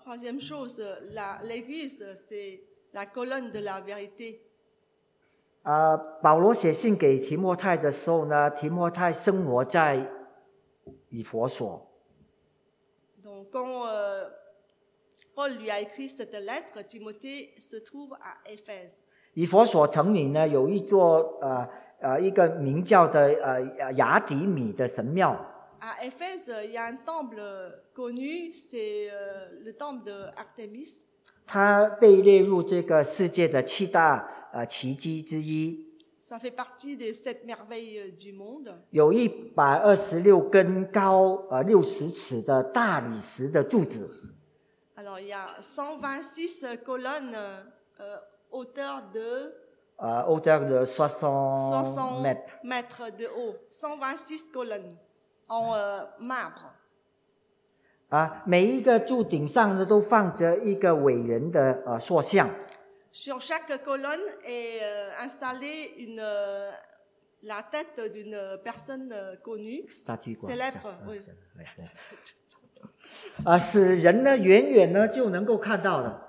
[5.65, 10.07] 啊，保罗写信给提摩太的时候呢，提摩太生活在
[11.09, 11.91] 以佛所。
[13.23, 14.29] Donc, quand euh,
[15.35, 19.01] Paul lui a écrit cette lettre, Timothée se trouve à Éphèse.
[19.33, 21.67] 以佛所城里呢，有一座呃
[22.01, 25.35] 呃一个名叫的呃雅底米的神庙。
[25.81, 27.41] À Éphèse, il y a un temple
[27.95, 31.07] connu, c'est euh, le temple de Artemis.
[31.47, 35.85] 它被列入这个世界的七大呃奇迹之一
[36.21, 38.73] ，Ça fait partie des sept merveilles euh, du monde.
[38.91, 44.09] 有一百二十六根高呃六十尺的大理石的柱子
[44.97, 47.35] ，Alors, il y a 126 colonnes,
[48.01, 48.19] euh,
[48.53, 49.53] hauteur de
[49.97, 52.51] 呃，hauteur de 60 60 mètres。
[52.63, 53.57] mètres de haut.
[53.71, 54.97] 126 colonnes
[55.49, 56.71] en euh, marbre.
[58.11, 62.49] 啊，每一个柱顶上呢都放着一个伟人的呃塑像，
[63.17, 66.73] Sur chaque colonne est euh, installée une, euh,
[67.45, 69.85] la tête d'une personne euh, connue.
[69.89, 71.21] statue quoi Célèbre，嗯 oui
[71.55, 71.85] 对对
[73.47, 76.21] 啊，使人呢远远呢就能够看到的。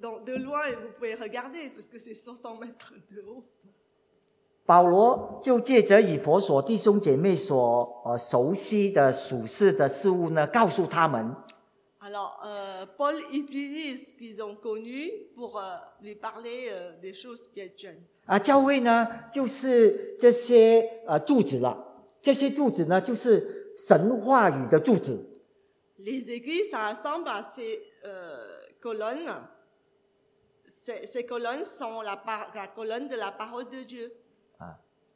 [0.00, 3.44] Donc, de loin, vous pouvez regarder parce que c'est 500 mètres de haut.
[4.64, 11.36] 保罗就借着以佛所弟兄姐妹所呃熟悉的属世的事物呢，告诉他们
[12.06, 15.62] Alors, euh, Paul utilise ce qu'ils ont connu pour euh,
[16.02, 17.96] lui parler euh, des choses spirituelles.
[18.26, 21.82] 啊，教会呢就是这些呃柱子了，
[22.20, 25.30] 这些柱子呢就是神话语的柱子。
[25.98, 28.36] Les aiguilles, ça ressemble à ces euh,
[28.82, 29.32] colonnes.
[30.66, 34.10] Ces, ces colonnes sont la, par- la colonne de la parole de Dieu.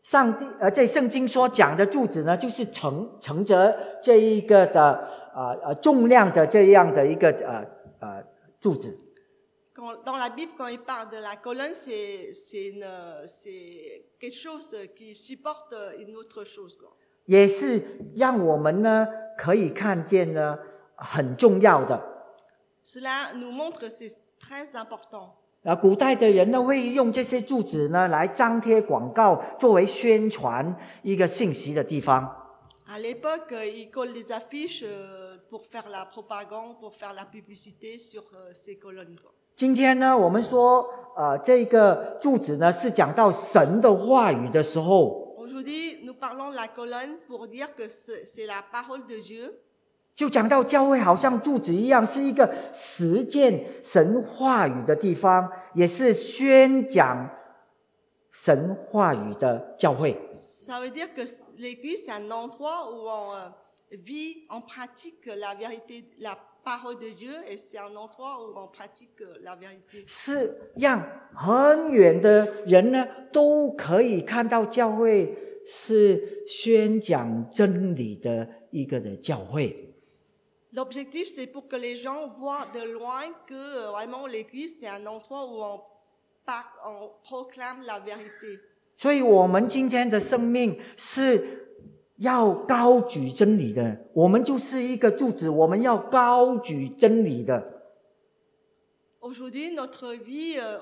[0.02, 7.64] 上帝呃，在圣经所讲的柱子呢，就是承承着这一个的呃呃重量的这样的一个呃
[8.00, 8.24] 呃
[8.60, 8.96] 柱子。
[9.74, 12.84] Quand- dans la Bible, quand il parle de la colonne, c'est c'est une-
[13.26, 16.76] c'est quelque chose qui supporte une autre chose.
[16.76, 16.90] quoi.
[17.26, 17.82] 也是
[18.16, 19.06] 让我们呢
[19.36, 20.58] 可以看见呢
[20.96, 22.02] 很重要的。
[22.84, 25.30] Cela nous montre que c'est très important.
[25.62, 32.37] 啊，古代的人呢会用这些柱子呢来张贴广告，作为宣传一个信息的地方。
[32.90, 37.98] À l'époque, euh, ils collent des affiches euh, pour faire la propagande, pour faire la publicité
[37.98, 39.18] sur euh, ces colonnes.
[39.54, 49.52] 今天呢，我们说，呃，这个柱子呢是讲到神的话语的时候，Aujourd'hui, nous parlons la colonne pour dire que c'est c'est la parole de Dieu.
[50.16, 57.28] 就讲到教会好像柱子一样，是一个实践神话语的地方，也是宣讲
[58.30, 60.16] 神话语的教会。
[60.67, 61.21] Ça veut dire que
[61.57, 63.49] l'église, c'est un endroit où on euh,
[63.91, 68.67] vit, on pratique la vérité, la parole de Dieu, et c'est un endroit où on
[68.67, 70.03] pratique euh, la vérité.
[70.07, 71.01] 是让
[71.33, 79.93] 很远的人呢都可以看到教会是宣讲真理的一个的教会。
[80.73, 85.05] L'objectif, c'est pour que les gens voient de loin que euh, vraiment l'église, c'est un
[85.05, 85.81] endroit où on,
[86.45, 88.59] par- on proclame la vérité.
[88.98, 91.68] 所以，我们今天的生命是
[92.16, 93.96] 要高举真理的。
[94.12, 97.62] 我们就是一个柱子，我们要高举真理的。
[99.20, 100.80] Aujourd'hui, notre vie, euh,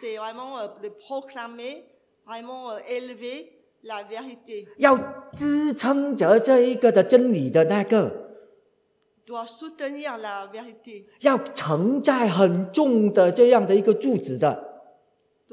[0.00, 1.84] c'est vraiment euh, de proclamer,
[2.26, 3.48] vraiment euh, élever
[3.82, 4.96] la vérité, 要
[5.32, 8.38] 支撑着这一个的真理的那个
[9.26, 14.73] ，doit soutenir la vérité, 要承载很重的这样的一个柱子的。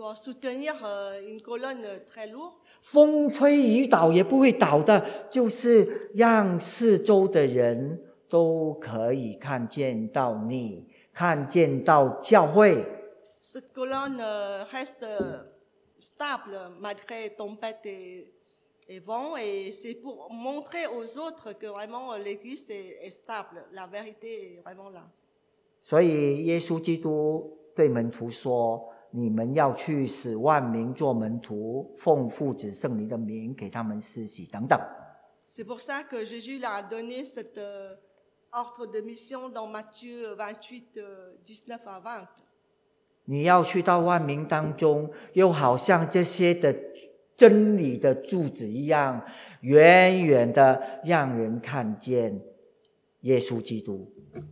[0.01, 2.53] Doit soutenir euh, une colonne euh, très lourde.
[2.81, 12.83] 风吹雨倒也不会倒的，就是让四周的人都可以看见到你，看见到教会。
[13.43, 15.43] Cette colonne euh, reste euh,
[15.99, 18.33] stable malgré tempête et,
[18.87, 23.63] et vent, et c'est pour montrer aux autres que vraiment euh, l'Église est, est stable,
[23.73, 25.03] la vérité est vraiment là.
[25.83, 34.79] 所以耶稣基督对门徒说：“你们要去使万民做门徒，奉父子圣灵的名给他们施洗，等等。
[35.45, 37.95] C'est pour ça que Jésus leur a donné cet euh,
[38.51, 42.27] ordre de mission dans Matthieu 28, euh, 19 à 20.
[43.25, 46.73] 你要去到万民当中，又好像这些的
[47.35, 49.21] 真理的柱子一样，
[49.61, 52.41] 远远的让人看见
[53.21, 54.11] 耶稣基督。”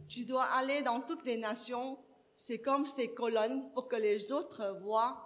[0.09, 1.97] Tu dois aller dans toutes les nations,
[2.41, 5.17] C'est comme ces colonnes pour que les autres voient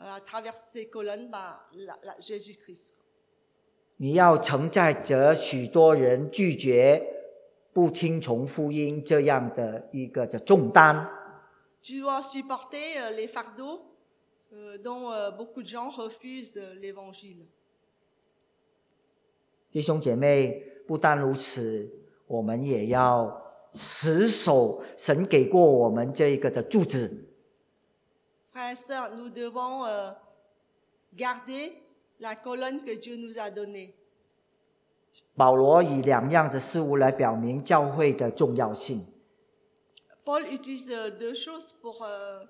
[0.00, 2.94] euh, à travers ces colonnes bah, la- la- Jésus-Christ.
[3.96, 7.00] 你要承载着许多人拒绝
[7.72, 11.08] 不听从福音这样的一个的重担。
[11.80, 13.82] Tu dois supporter euh, les fardeaux
[14.52, 17.46] euh, dont euh, beaucoup de gens refusent euh, l'évangile.
[19.70, 21.88] 弟兄姐妹，不但如此，
[22.26, 27.24] 我们也要持守神给过我们这一个的柱子。
[28.52, 30.12] Frères et sœurs, nous devons euh,
[31.14, 31.72] garder
[32.20, 33.94] la colonne que Dieu nous a donnée.
[35.36, 39.06] 保罗以两样的事物来表明教会的重要性。
[40.24, 42.40] Paul utilise euh, deux choses pour euh,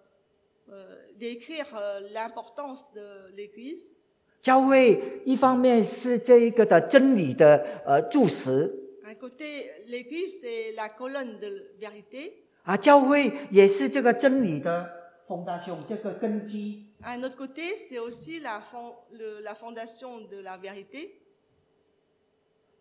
[0.71, 3.93] euh, décrire euh, l'importance de l'Église.
[4.41, 8.73] 教会一方面是这一个的真理的呃柱石
[9.09, 12.45] Un côté, l'Église, c'est la colonne de vérité.
[12.65, 14.87] 啊，教会也是这个真理的
[15.27, 16.93] fondation 这个根基。
[17.03, 21.13] Un autre côté, c'est aussi la, fond- le- la fondation de la vérité.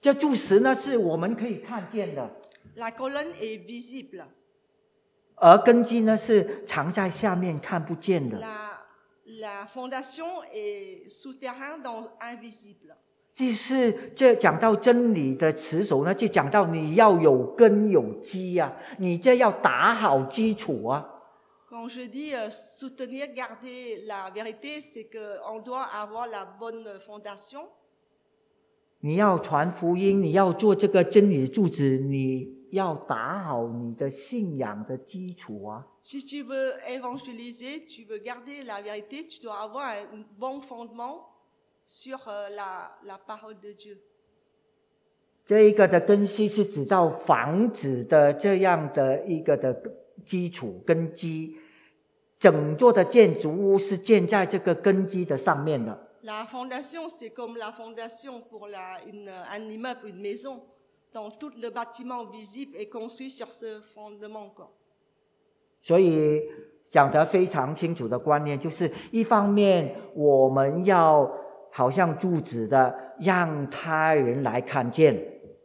[0.02, 2.30] 这柱石呢是我们可以看见的
[2.76, 4.26] ，La colonne est visible.
[5.36, 8.38] 而根基呢是藏在下面看不见的。
[8.40, 8.82] La,
[9.28, 12.96] la fondation est souterrain, donc invisible.
[13.38, 21.08] 就是这讲到真理的持守呢，就讲到你要有根有基呀、你这要打好基础啊。
[21.70, 27.68] Quand je dis euh, soutenir, garder la vérité, c'est qu'on doit avoir la bonne fondation.
[29.02, 35.86] 你要传福音，你要做这个真理的柱子，你要打好你的信仰的基础啊。
[36.02, 41.37] Si tu veux évangéliser, tu veux garder la vérité, tu dois avoir un bon fondement
[41.88, 43.98] sur euh, la, la parole de Dieu.
[45.46, 49.82] 这一个的根基是指到房子的这样的一个的
[50.26, 51.56] 基础根基，
[52.38, 55.98] 整座的建筑物是建在这个根基的上面的。
[56.24, 60.60] La fondation, c'est comme la fondation pour la- une- un immeuble, une maison.
[61.14, 64.50] Donc tout le bâtiment visible est construit sur ce fondement.
[64.54, 64.68] quoi.
[65.80, 66.42] 所以
[66.84, 71.32] 讲得非常清楚的观念，就是一方面我们要
[71.72, 75.16] 好像柱子的让他人来看见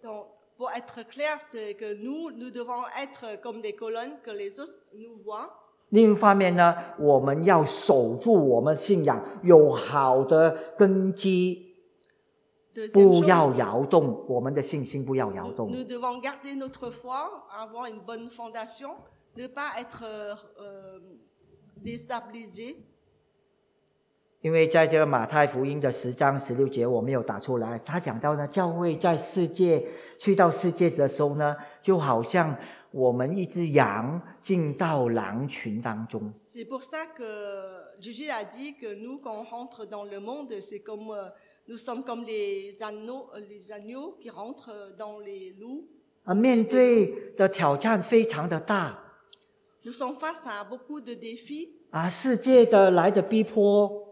[0.03, 0.27] ，Donc,
[0.57, 4.83] pour être clair, c'est que nous, nous devons être comme des colonnes que les autres
[4.95, 5.51] nous voient.
[5.91, 11.77] 另一方面呢，我们要守住我们信仰有好的根基，
[12.95, 15.71] 不要摇动我们的信心，不要摇动。
[15.71, 18.93] nous devons garder notre foi, avoir une bonne fondation,
[19.37, 20.99] ne pas être euh, euh,
[21.77, 22.77] déstabilisé.
[24.43, 27.79] 因为在这个马太福音的十章十六节，我没有打出来。
[27.85, 29.87] 他讲到呢，教会在世界
[30.19, 32.57] 去到世界的时候呢，就好像
[32.91, 36.33] 我们一只羊进到狼群当中。
[36.35, 37.23] C'est pour ça que
[38.01, 41.29] Jésus a dit que nous, quand on rentre dans le monde, c'est comme euh,
[41.69, 45.85] nous sommes comme les agneaux, euh, les agneaux qui rentrent euh, dans les loups.
[46.25, 48.99] 啊，面对的挑战非常的大
[49.85, 51.69] Nous sommes face à beaucoup de défis.
[51.91, 54.12] 啊，世界的来的逼迫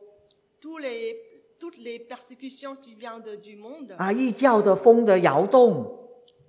[0.61, 1.15] Tous les,
[1.59, 5.85] toutes les persécutions qui viennent de- du monde, 啊，异教的风的摇动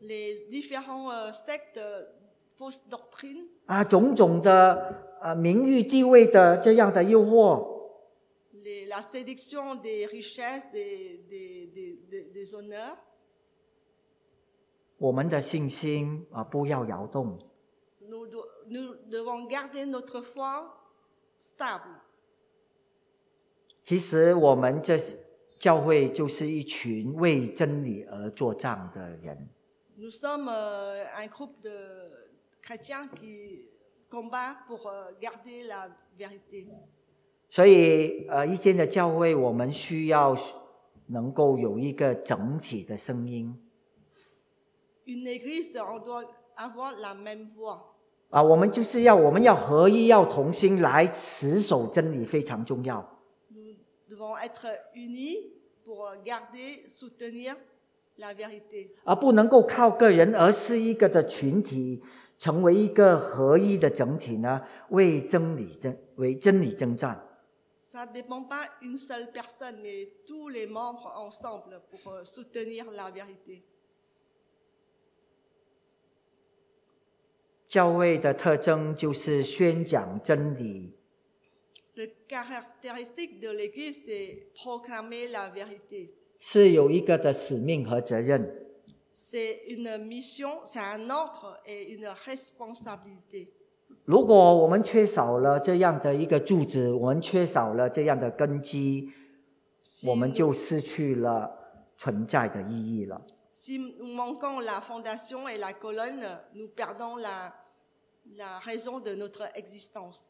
[0.02, 2.04] les différents euh, sectes, euh,
[2.58, 7.74] fausses doctrines, 啊，种种的啊名誉地位的这样的诱惑
[8.62, 12.96] les- la séduction des richesses, des, des, des- des- des honneurs.
[14.98, 17.38] 我们的信心啊，不要摇动。
[18.08, 20.64] Nous, do- nous devons garder notre foi
[21.40, 22.00] stable.
[23.91, 24.97] 其实我们这
[25.59, 29.49] 教会就是一群为真理而作战的人。
[29.99, 32.07] Nous sommes euh, un groupe de
[32.63, 33.67] chrétiens qui
[34.09, 36.67] combattent pour euh, garder la vérité.
[37.49, 40.37] 所以，呃，一间的教会，我们需要
[41.07, 43.53] 能够有一个整体的声音
[45.05, 47.81] Une église, on doit avoir la même voix.
[48.29, 53.17] 啊，我们就是要我们要合一，要同心来持守真理，非常重要。
[54.21, 55.51] Devons être unis
[55.83, 57.55] pour euh, garder, soutenir
[58.19, 58.91] la vérité.
[59.03, 62.03] 而不能够靠个人，而是一个的群体，
[62.37, 67.19] 成为一个合一的整体呢，为真理争为真理征战。
[67.91, 73.09] Ça ne dépend pas d'une seule personne, mais tous les membres ensemble pour euh, soutenir la
[73.09, 73.63] vérité.
[77.67, 80.93] 教会的特征就是宣讲真理，
[81.96, 86.10] Le caractéristique de l'Église, c'est proclamer la vérité.
[86.38, 88.66] 是有一个的使命和责任。
[89.14, 93.48] C'est une mission, c'est un ordre et une responsabilité.
[94.04, 99.10] 如果我们缺少了这样的一个柱子，我们缺少了这样的根基，
[99.82, 101.50] Si 我们 nous- 就失去了
[101.96, 103.22] 存在的意义了。
[103.54, 107.54] Si nous manquons la fondation et la colonne, nous perdons la,
[108.36, 110.20] la raison de notre existence.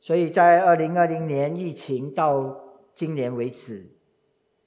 [0.00, 2.56] 所以在二零二零年疫情到
[2.94, 3.84] 今年为止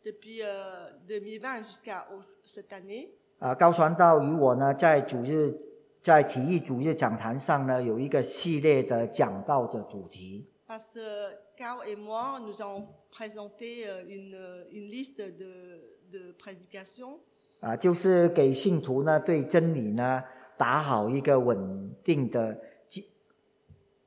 [0.04, 2.04] ，Depuis euh, 2020 jusqu'à
[2.46, 3.10] cette année,
[3.40, 5.58] 啊，高传道与我呢，在主日
[6.02, 10.46] 在体育主日讲坛上呢，有一个系列的讲道的主题。
[10.68, 10.80] euh, euh,
[17.60, 20.24] 啊，就是给信徒呢对真理呢
[20.58, 22.60] 打好一个稳定的
[22.90, 23.08] 基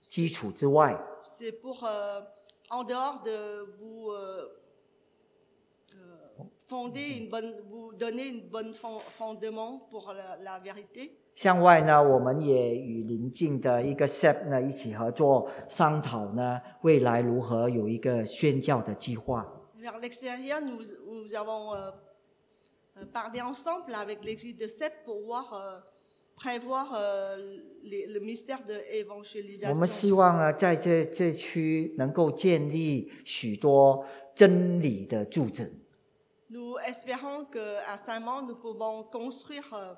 [0.01, 1.01] 基础之外，
[1.34, 2.22] C'est pour, euh,
[2.70, 4.48] en dehors de vous euh,
[5.96, 11.16] euh, fonder une bonne, vous donner une bonne fond- fondement pour la, la vérité.
[11.36, 19.46] 向外呢，我们也与邻近的一个 SEP 呢一起合作商讨呢未来如何有一个宣教的计划。
[19.80, 21.92] Vers l'extérieur, nous, nous avons euh,
[22.98, 25.82] euh, parlé ensemble avec l'église de Sep pour voir,
[26.37, 27.39] euh,
[27.85, 34.05] euh, 我们.希望呢，在这这区能够建立许多
[34.35, 35.73] 真理的柱子。
[36.51, 39.95] Nous espérons qu'à Saint-Mand, nous pouvons construire euh,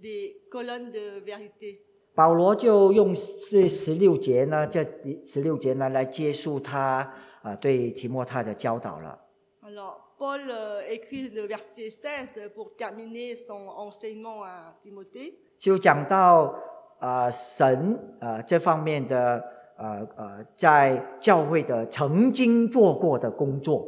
[0.00, 1.80] des colonnes de vérité.
[2.14, 3.14] 保罗就用
[3.50, 4.84] 这十六节呢，这
[5.24, 9.18] 十六节呢来结束他啊对提摩太的教导了。
[9.62, 15.38] Alors, Paul euh, écrit le verset 16 pour terminer son enseignement à Timothée.
[15.60, 16.54] 就讲到
[16.98, 19.44] 啊神啊这方面的
[19.76, 23.86] 呃呃在教会的曾经做过的工作。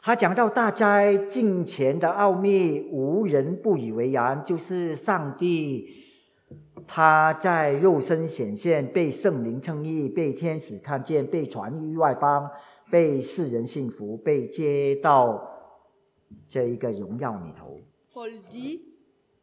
[0.00, 5.88] 他讲到大灾近前的奥秘，无人不以为然，就是上帝
[6.86, 12.50] 他在肉身显现，被圣灵称义，被天使看见，被传于外邦。
[12.91, 15.41] 被世人信服，被接到
[16.49, 17.79] 这一个荣耀里头。
[18.13, 18.83] Paul dit,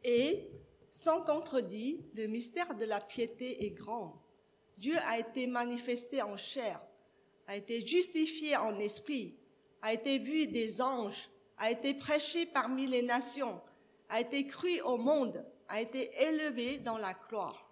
[0.03, 0.51] et
[0.91, 4.21] sans contredit, le mystère de la piété est grand.
[4.77, 6.81] Dieu a été manifesté en chair,
[7.47, 9.37] a été justifié en esprit,
[9.81, 13.61] a été vu des anges, a été prêché parmi les nations,
[14.09, 17.71] a été cru au monde, a été élevé dans la gloire.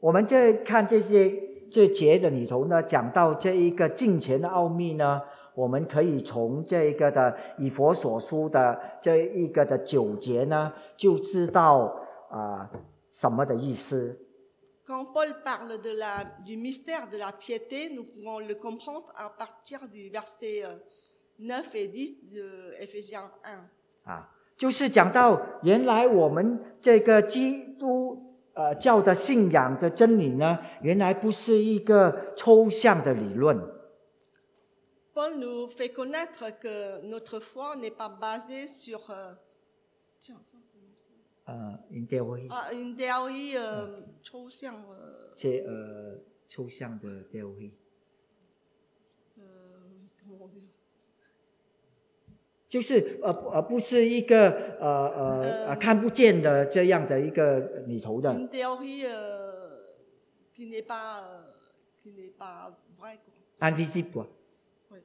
[0.00, 5.21] 我们在看这些 这节的里头呢，讲到这一个敬虔的奥秘呢，
[5.53, 11.93] 我们可以从这一个的以佛所书的这一个的九节呢，就知道
[12.29, 12.71] 啊、
[13.11, 14.17] 什么的意思。
[14.87, 19.85] Quand Paul parle de la, du mystère de la piété, nous pouvons le comprendre à partir
[19.91, 20.77] du verset euh,
[21.39, 24.09] 9 et 10 de Éphésiens 1.
[24.09, 28.24] 啊，就是讲到原来我们这个基督
[28.55, 33.57] 呃教的信仰的真理呢，原来不是一个抽象的理论
[35.13, 39.35] ，Paul nous fait connaître que notre foi n'est pas basée sur euh,
[41.91, 47.71] 应该会 ah, une théorie euh, 抽象, euh, 这呃抽象的教会。
[49.37, 49.43] euh,
[50.23, 50.63] comment on dit
[52.75, 54.49] 就是呃呃，不是一个
[54.81, 57.57] 呃呃呃看不见的这样的一个
[57.87, 58.33] 里头的。
[63.61, 64.27] invisible，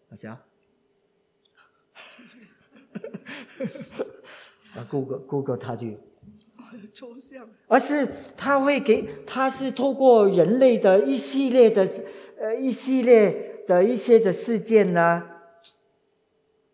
[4.74, 5.86] 啊，Google Google 它就
[6.92, 11.88] 抽象，而是它会给，它是透过人类的一系列的
[12.36, 15.22] 呃一系列的一些的事件呢，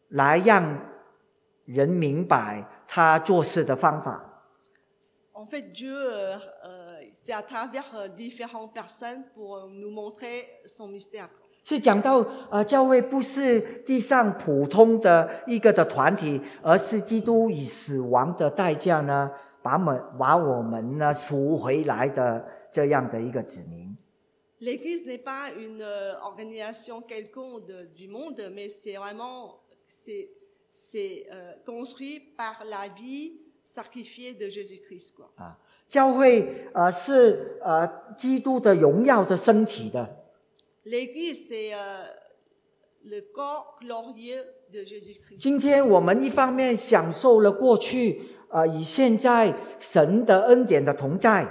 [0.09, 0.86] 来让
[1.67, 4.23] 人明白他做事的方法。
[5.33, 10.89] En fait, Dieu, euh, euh, c'est à travers euh, différentes personnes pour euh, nous montrer son
[10.89, 11.29] mystère.
[11.62, 19.31] 是讲到呃，教会不是地上普通的一个的团体，而是基督以死亡的代价呢，
[19.62, 23.97] 把们把我们呢赎回来的这样的一个子民。
[24.61, 29.57] L'Église n'est pas une euh, organisation quelconque de- du monde, mais c'est vraiment
[29.87, 30.31] c'est
[30.77, 33.33] c'est euh, construit par la vie
[33.64, 35.14] sacrifiée de Jésus-Christ.
[35.16, 35.31] Quoi.
[35.37, 35.57] 啊，
[35.89, 40.24] 教会呃是呃基督的荣耀的身体的
[40.85, 42.05] ，L'Église, c'est euh,
[43.05, 45.39] le corps glorieux de Jésus-Christ.
[45.39, 51.47] 今天我们一方面享受了过去呃与现在神的恩典的同在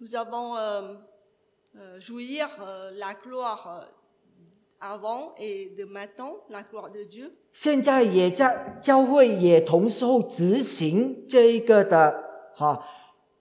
[0.00, 0.96] ，Nous avons euh,
[1.74, 3.88] euh, jouir euh, la gloire
[4.80, 7.32] avant et de maintenant, la gloire de Dieu.
[7.52, 12.14] 现在也在教会也同时候执行这一个的
[12.54, 12.84] 哈，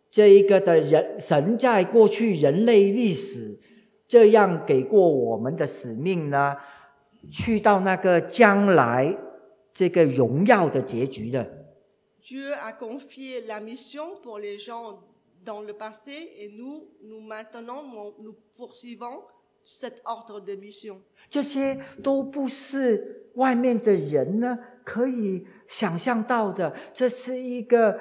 [0.09, 3.59] 这一个的人神在过去人类历史
[4.07, 6.55] 这样给过我们的使命呢，
[7.31, 9.17] 去到那个将来
[9.73, 11.45] 这个荣耀的结局的。
[12.21, 14.99] Dieu a confié la mission pour les gens
[15.43, 19.21] dans le passé et nous, nous maintenant, nous, nous poursuivons
[19.65, 20.97] cet ordre de mission.
[21.29, 27.99] 这些都不是外面的人呢可以想象到的，这是一个呃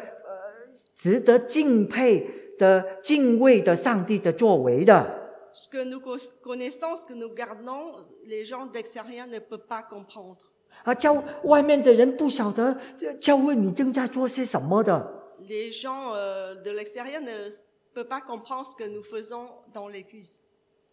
[0.95, 5.23] 值得敬佩的、敬畏的上帝的作为的。
[5.55, 10.39] Ce que nous cons- connaissons, ce que nous gardons, les gens d'extérieur ne peuvent pas comprendre.
[10.85, 12.77] 啊，教外面的人不晓得
[13.21, 17.49] 教会你正在做些什么的，Les gens euh, de l'extérieur ne
[17.95, 20.43] peuvent pas comprendre ce que nous faisons dans l'Église.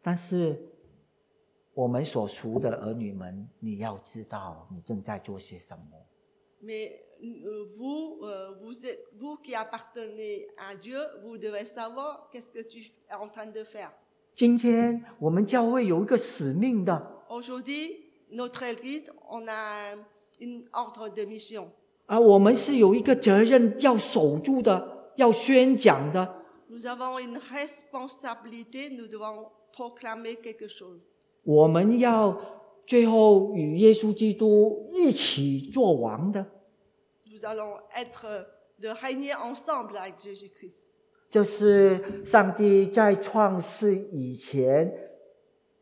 [0.01, 0.59] 但是
[1.73, 5.83] 我们所属的儿女们，你要知道你正在做些什么。
[6.63, 6.91] Mais
[7.21, 12.61] euh, vous, euh, vous, êtes, vous qui appartenez à Dieu, vous devez savoir qu'est-ce que
[12.61, 12.79] tu
[13.09, 13.91] es en train de faire.
[14.35, 19.95] 今天我们教会有一个使命的 Aujourd'hui, notre Église, on a
[20.39, 21.67] une ordre de mission.
[22.05, 26.43] 啊，我们是有一个责任要守住的，要宣讲的。
[26.69, 31.01] Nous avons une responsabilité, nous devons proclamer quelque chose.
[31.43, 32.39] 我们要
[32.85, 36.45] 最后与耶稣基督一起做王的
[37.25, 38.45] ，Nous allons être
[38.79, 40.87] de régner ensemble avec Jésus-Christ.
[41.29, 44.93] 这是上帝在创世以前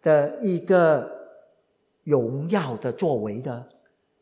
[0.02, 1.10] 的一个
[2.04, 3.70] 荣耀的作为的。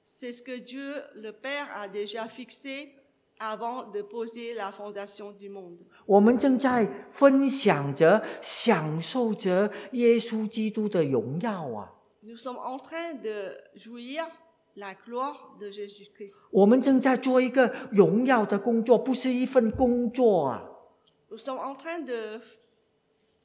[0.03, 2.93] C'est ce que Dieu, le Père, a déjà fixé
[3.38, 5.78] avant de poser la fondation du monde.
[6.06, 11.92] 我们正在分享着、享受着耶稣基督的荣耀啊！
[12.24, 14.24] Nous sommes en train de jouir
[14.76, 16.36] la gloire de Jésus-Christ.
[16.50, 20.68] 我们正在做一个荣耀的工作，不是一份工作啊！
[21.30, 22.40] Nous sommes en train de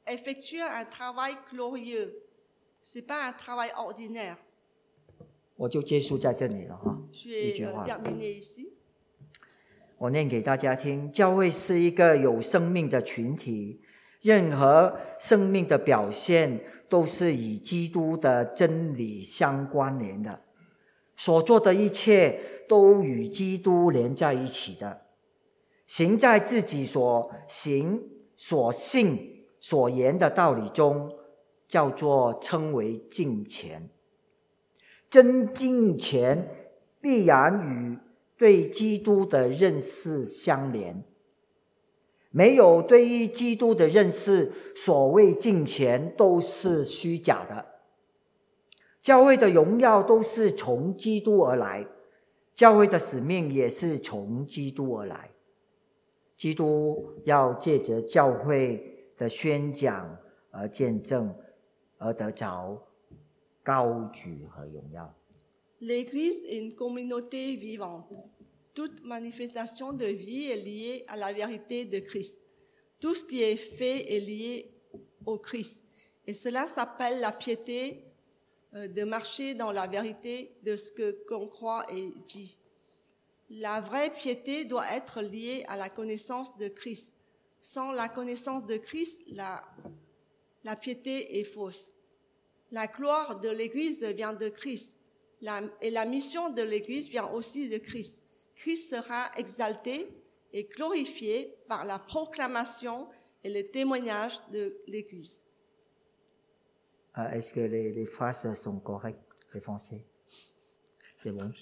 [0.06, 2.12] effectuer un travail glorieux.
[2.82, 4.36] Ce n'est pas un travail ordinaire.
[5.56, 6.96] 我就结束在这里了哈。
[7.12, 8.70] Je 一 vais 句 euh, 话， terminer ici.
[10.03, 13.79] 我念给大家听：教会是一个有生命的群体，
[14.19, 20.41] 任何生命的表现都是与基督的真理相关联的，
[21.15, 22.37] 所做的一切
[22.67, 25.03] 都与基督连在一起的。
[25.87, 28.03] 行在自己所行、
[28.35, 31.09] 所信、所言的道理中，
[31.69, 33.89] 叫做称为敬虔。
[35.09, 36.45] 真敬虔
[36.99, 37.97] 必然与
[38.37, 41.03] 对基督的认识相连。
[42.31, 47.65] 没有对于基督的认识，所谓敬虔都是虚假的。
[49.03, 51.85] 教会的荣耀都是从基督而来，
[52.55, 55.29] 教会的使命也是从基督而来。
[56.35, 60.17] 基督要借着教会的宣讲
[60.49, 61.35] 而见证，
[61.99, 62.81] 而得着
[63.61, 65.13] 高举和荣耀。
[65.83, 68.13] L'Église est une communauté vivante.
[68.73, 72.49] Toute manifestation de vie est liée à la vérité de Christ.
[73.01, 74.71] Tout ce qui est fait est lié
[75.25, 75.83] au Christ.
[76.25, 78.05] Et cela s'appelle la piété
[78.75, 82.57] euh, de marcher dans la vérité de ce que qu'on croit et dit.
[83.49, 87.13] La vraie piété doit être liée à la connaissance de Christ.
[87.59, 89.61] Sans la connaissance de Christ, la,
[90.63, 91.91] la piété est fausse.
[92.71, 94.97] La gloire de l'Église vient de Christ
[95.42, 98.22] La- et la mission de l'Église vient aussi de Christ.
[98.56, 100.08] Christ sera exalté
[100.52, 103.06] et glorifié par la proclamation
[103.44, 105.44] et le témoignage de l'Église.
[107.18, 109.20] Euh, Est-ce que les, les phrases sont correctes,
[109.54, 110.04] les français
[111.22, 111.52] C'est bon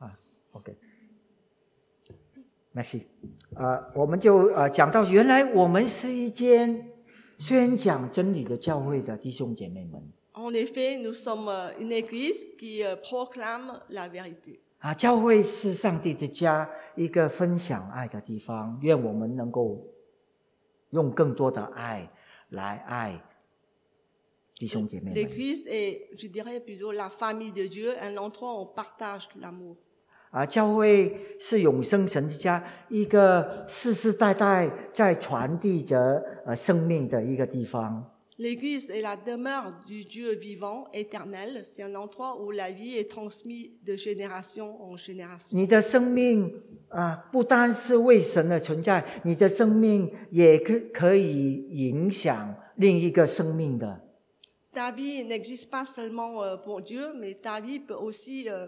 [0.00, 0.14] Ah,
[0.52, 3.06] OK。Merci。
[3.54, 6.90] 啊，我们就呃讲到，原来我们是一间
[7.38, 10.02] 宣讲真理的教会的弟兄姐妹们
[10.39, 14.59] En effet, nous sommes euh, une Église qui euh, proclame la vérité.
[14.79, 18.77] 啊，教会是上帝的家，一个分享爱的地方。
[18.83, 19.83] 愿我们能够
[20.91, 22.07] 用更多的爱
[22.49, 23.19] 来爱
[24.53, 25.11] 弟兄姐妹。
[25.15, 29.75] L'Église est, je dirais plutôt, la famille de Dieu, un endroit où on partage l'amour.
[30.29, 38.13] 啊，教会是永生神的家，一个世世代代在传递着呃生命的一个地方。
[38.38, 41.62] L'Église est la demeure du Dieu vivant, éternel.
[41.64, 45.54] C'est un endroit où la vie est transmise de génération en génération.
[45.56, 46.50] 你的生命
[46.88, 54.00] 啊，不单是为神而存在，你的生命也可可以影响另一个生命的。
[54.72, 58.66] ta vie n'existe pas seulement euh, pour Dieu, mais ta vie peut aussi euh,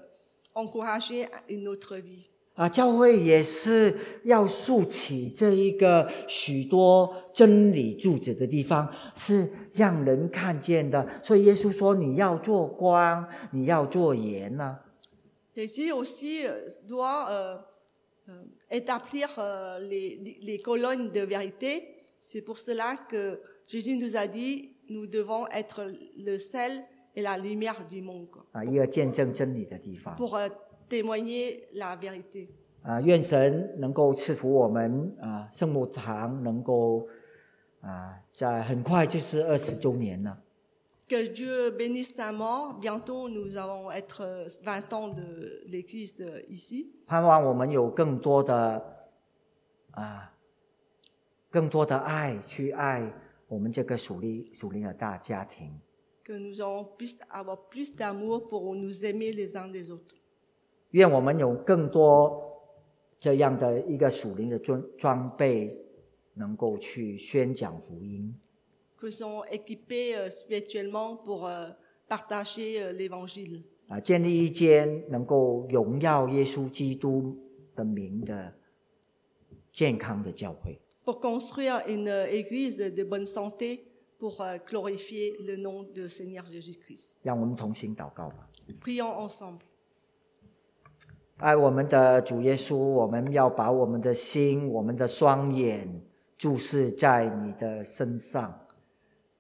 [0.55, 2.29] encourager une autre vie.
[2.60, 3.96] 啊，教会也是
[4.26, 11.08] 要竖起这一个许多真理柱子的地方，是让人看见的。
[11.24, 14.78] 所以耶稣说：“你要做光，你要做盐呐、
[15.56, 17.58] Jésus aussi euh, doit euh,
[18.28, 22.04] euh, établir euh, les, les- colonnes de vérité.
[22.18, 25.88] C'est pour cela que Jésus nous a dit, nous devons être
[26.18, 26.84] le sel
[27.16, 30.14] et la lumière du monde, quoi, 啊，一个见证真理的地方。
[30.18, 30.50] pour euh,
[30.89, 32.49] témoigner la vérité.
[32.83, 37.09] 啊，愿神能够赐福我们啊，圣母堂能够
[37.81, 40.39] 啊，在很快就是二十周年了。
[41.07, 42.81] Que Dieu bénisse sa mort.
[42.81, 46.87] Bientôt, nous allons être euh, 20 ans de l'Église euh, ici.
[47.07, 48.83] 盼望我们有更多的
[49.93, 50.33] 啊，
[51.51, 53.13] 更多的爱去爱
[53.49, 55.79] 我们这个属灵属灵的大家庭。
[56.25, 60.17] Que nous allons plus avoir plus d'amour pour nous aimer les uns des autres.
[60.92, 62.42] 愿我们有更多
[63.20, 65.76] 这样的一个属灵的装装备，
[66.34, 68.34] 能够去宣讲福音。
[69.00, 71.70] que sont équipés euh, spirituellement pour euh,
[72.10, 77.38] partager euh, l'évangile, 啊，建立一间能够荣耀耶稣基督
[77.76, 78.54] 的名的
[79.72, 80.80] 健康的教会。
[81.06, 83.86] pour construire une euh, église de bonne santé
[84.20, 87.16] pour euh, glorifier le nom de Seigneur Jésus-Christ.
[87.24, 88.50] 让我们同心祷告吧。
[88.82, 89.62] Prions ensemble.
[91.40, 95.88] 爱我们的主耶稣，我们要把我们的心、我们的双眼
[96.38, 98.54] 注视在你的身上。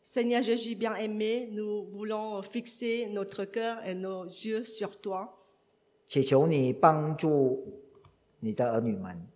[0.01, 5.27] Seigneur Jésus bien-aimé, nous voulons fixer notre cœur et nos yeux sur toi.
[6.07, 7.81] 祈求你帮助
[8.39, 9.27] 你的儿女们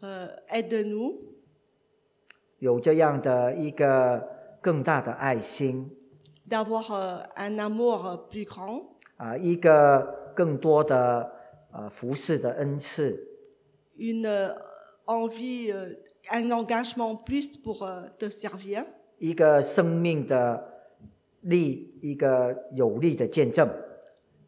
[0.00, 1.16] 呃、uh,，aide-nous
[2.58, 4.22] 有这样的一个
[4.60, 5.90] 更大的爱心
[6.46, 8.82] d'avoir euh, un amour euh, plus grand,
[9.16, 11.32] 啊，一个更多的
[11.74, 13.18] 呃服侍的恩赐
[13.96, 14.54] une euh,
[15.06, 15.92] envie, euh,
[16.30, 18.84] un engagement plus pour euh, te servir.
[19.18, 20.72] 一个生命的
[21.42, 23.68] 力，一个有力的见证。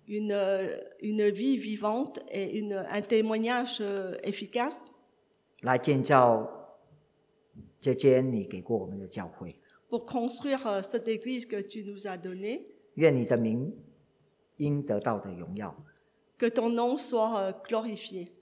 [0.06, 4.78] une, euh, une vie vivante et une, un témoignage euh, efficace
[5.62, 6.48] 来建造
[7.80, 9.56] 这间你给过我们的教会。
[9.88, 13.72] pour construire euh, cette église que tu nous as donnée, 愿你的名
[14.58, 15.74] 应得到的荣耀，
[16.38, 18.32] que ton nom soit euh, glorifié.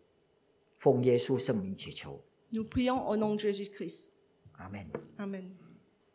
[0.78, 2.20] 奉耶稣圣名祈求
[2.52, 4.10] ，Nous prions au nom de Jésus-Christ.
[4.58, 4.86] 阿门。
[5.16, 5.63] Amen.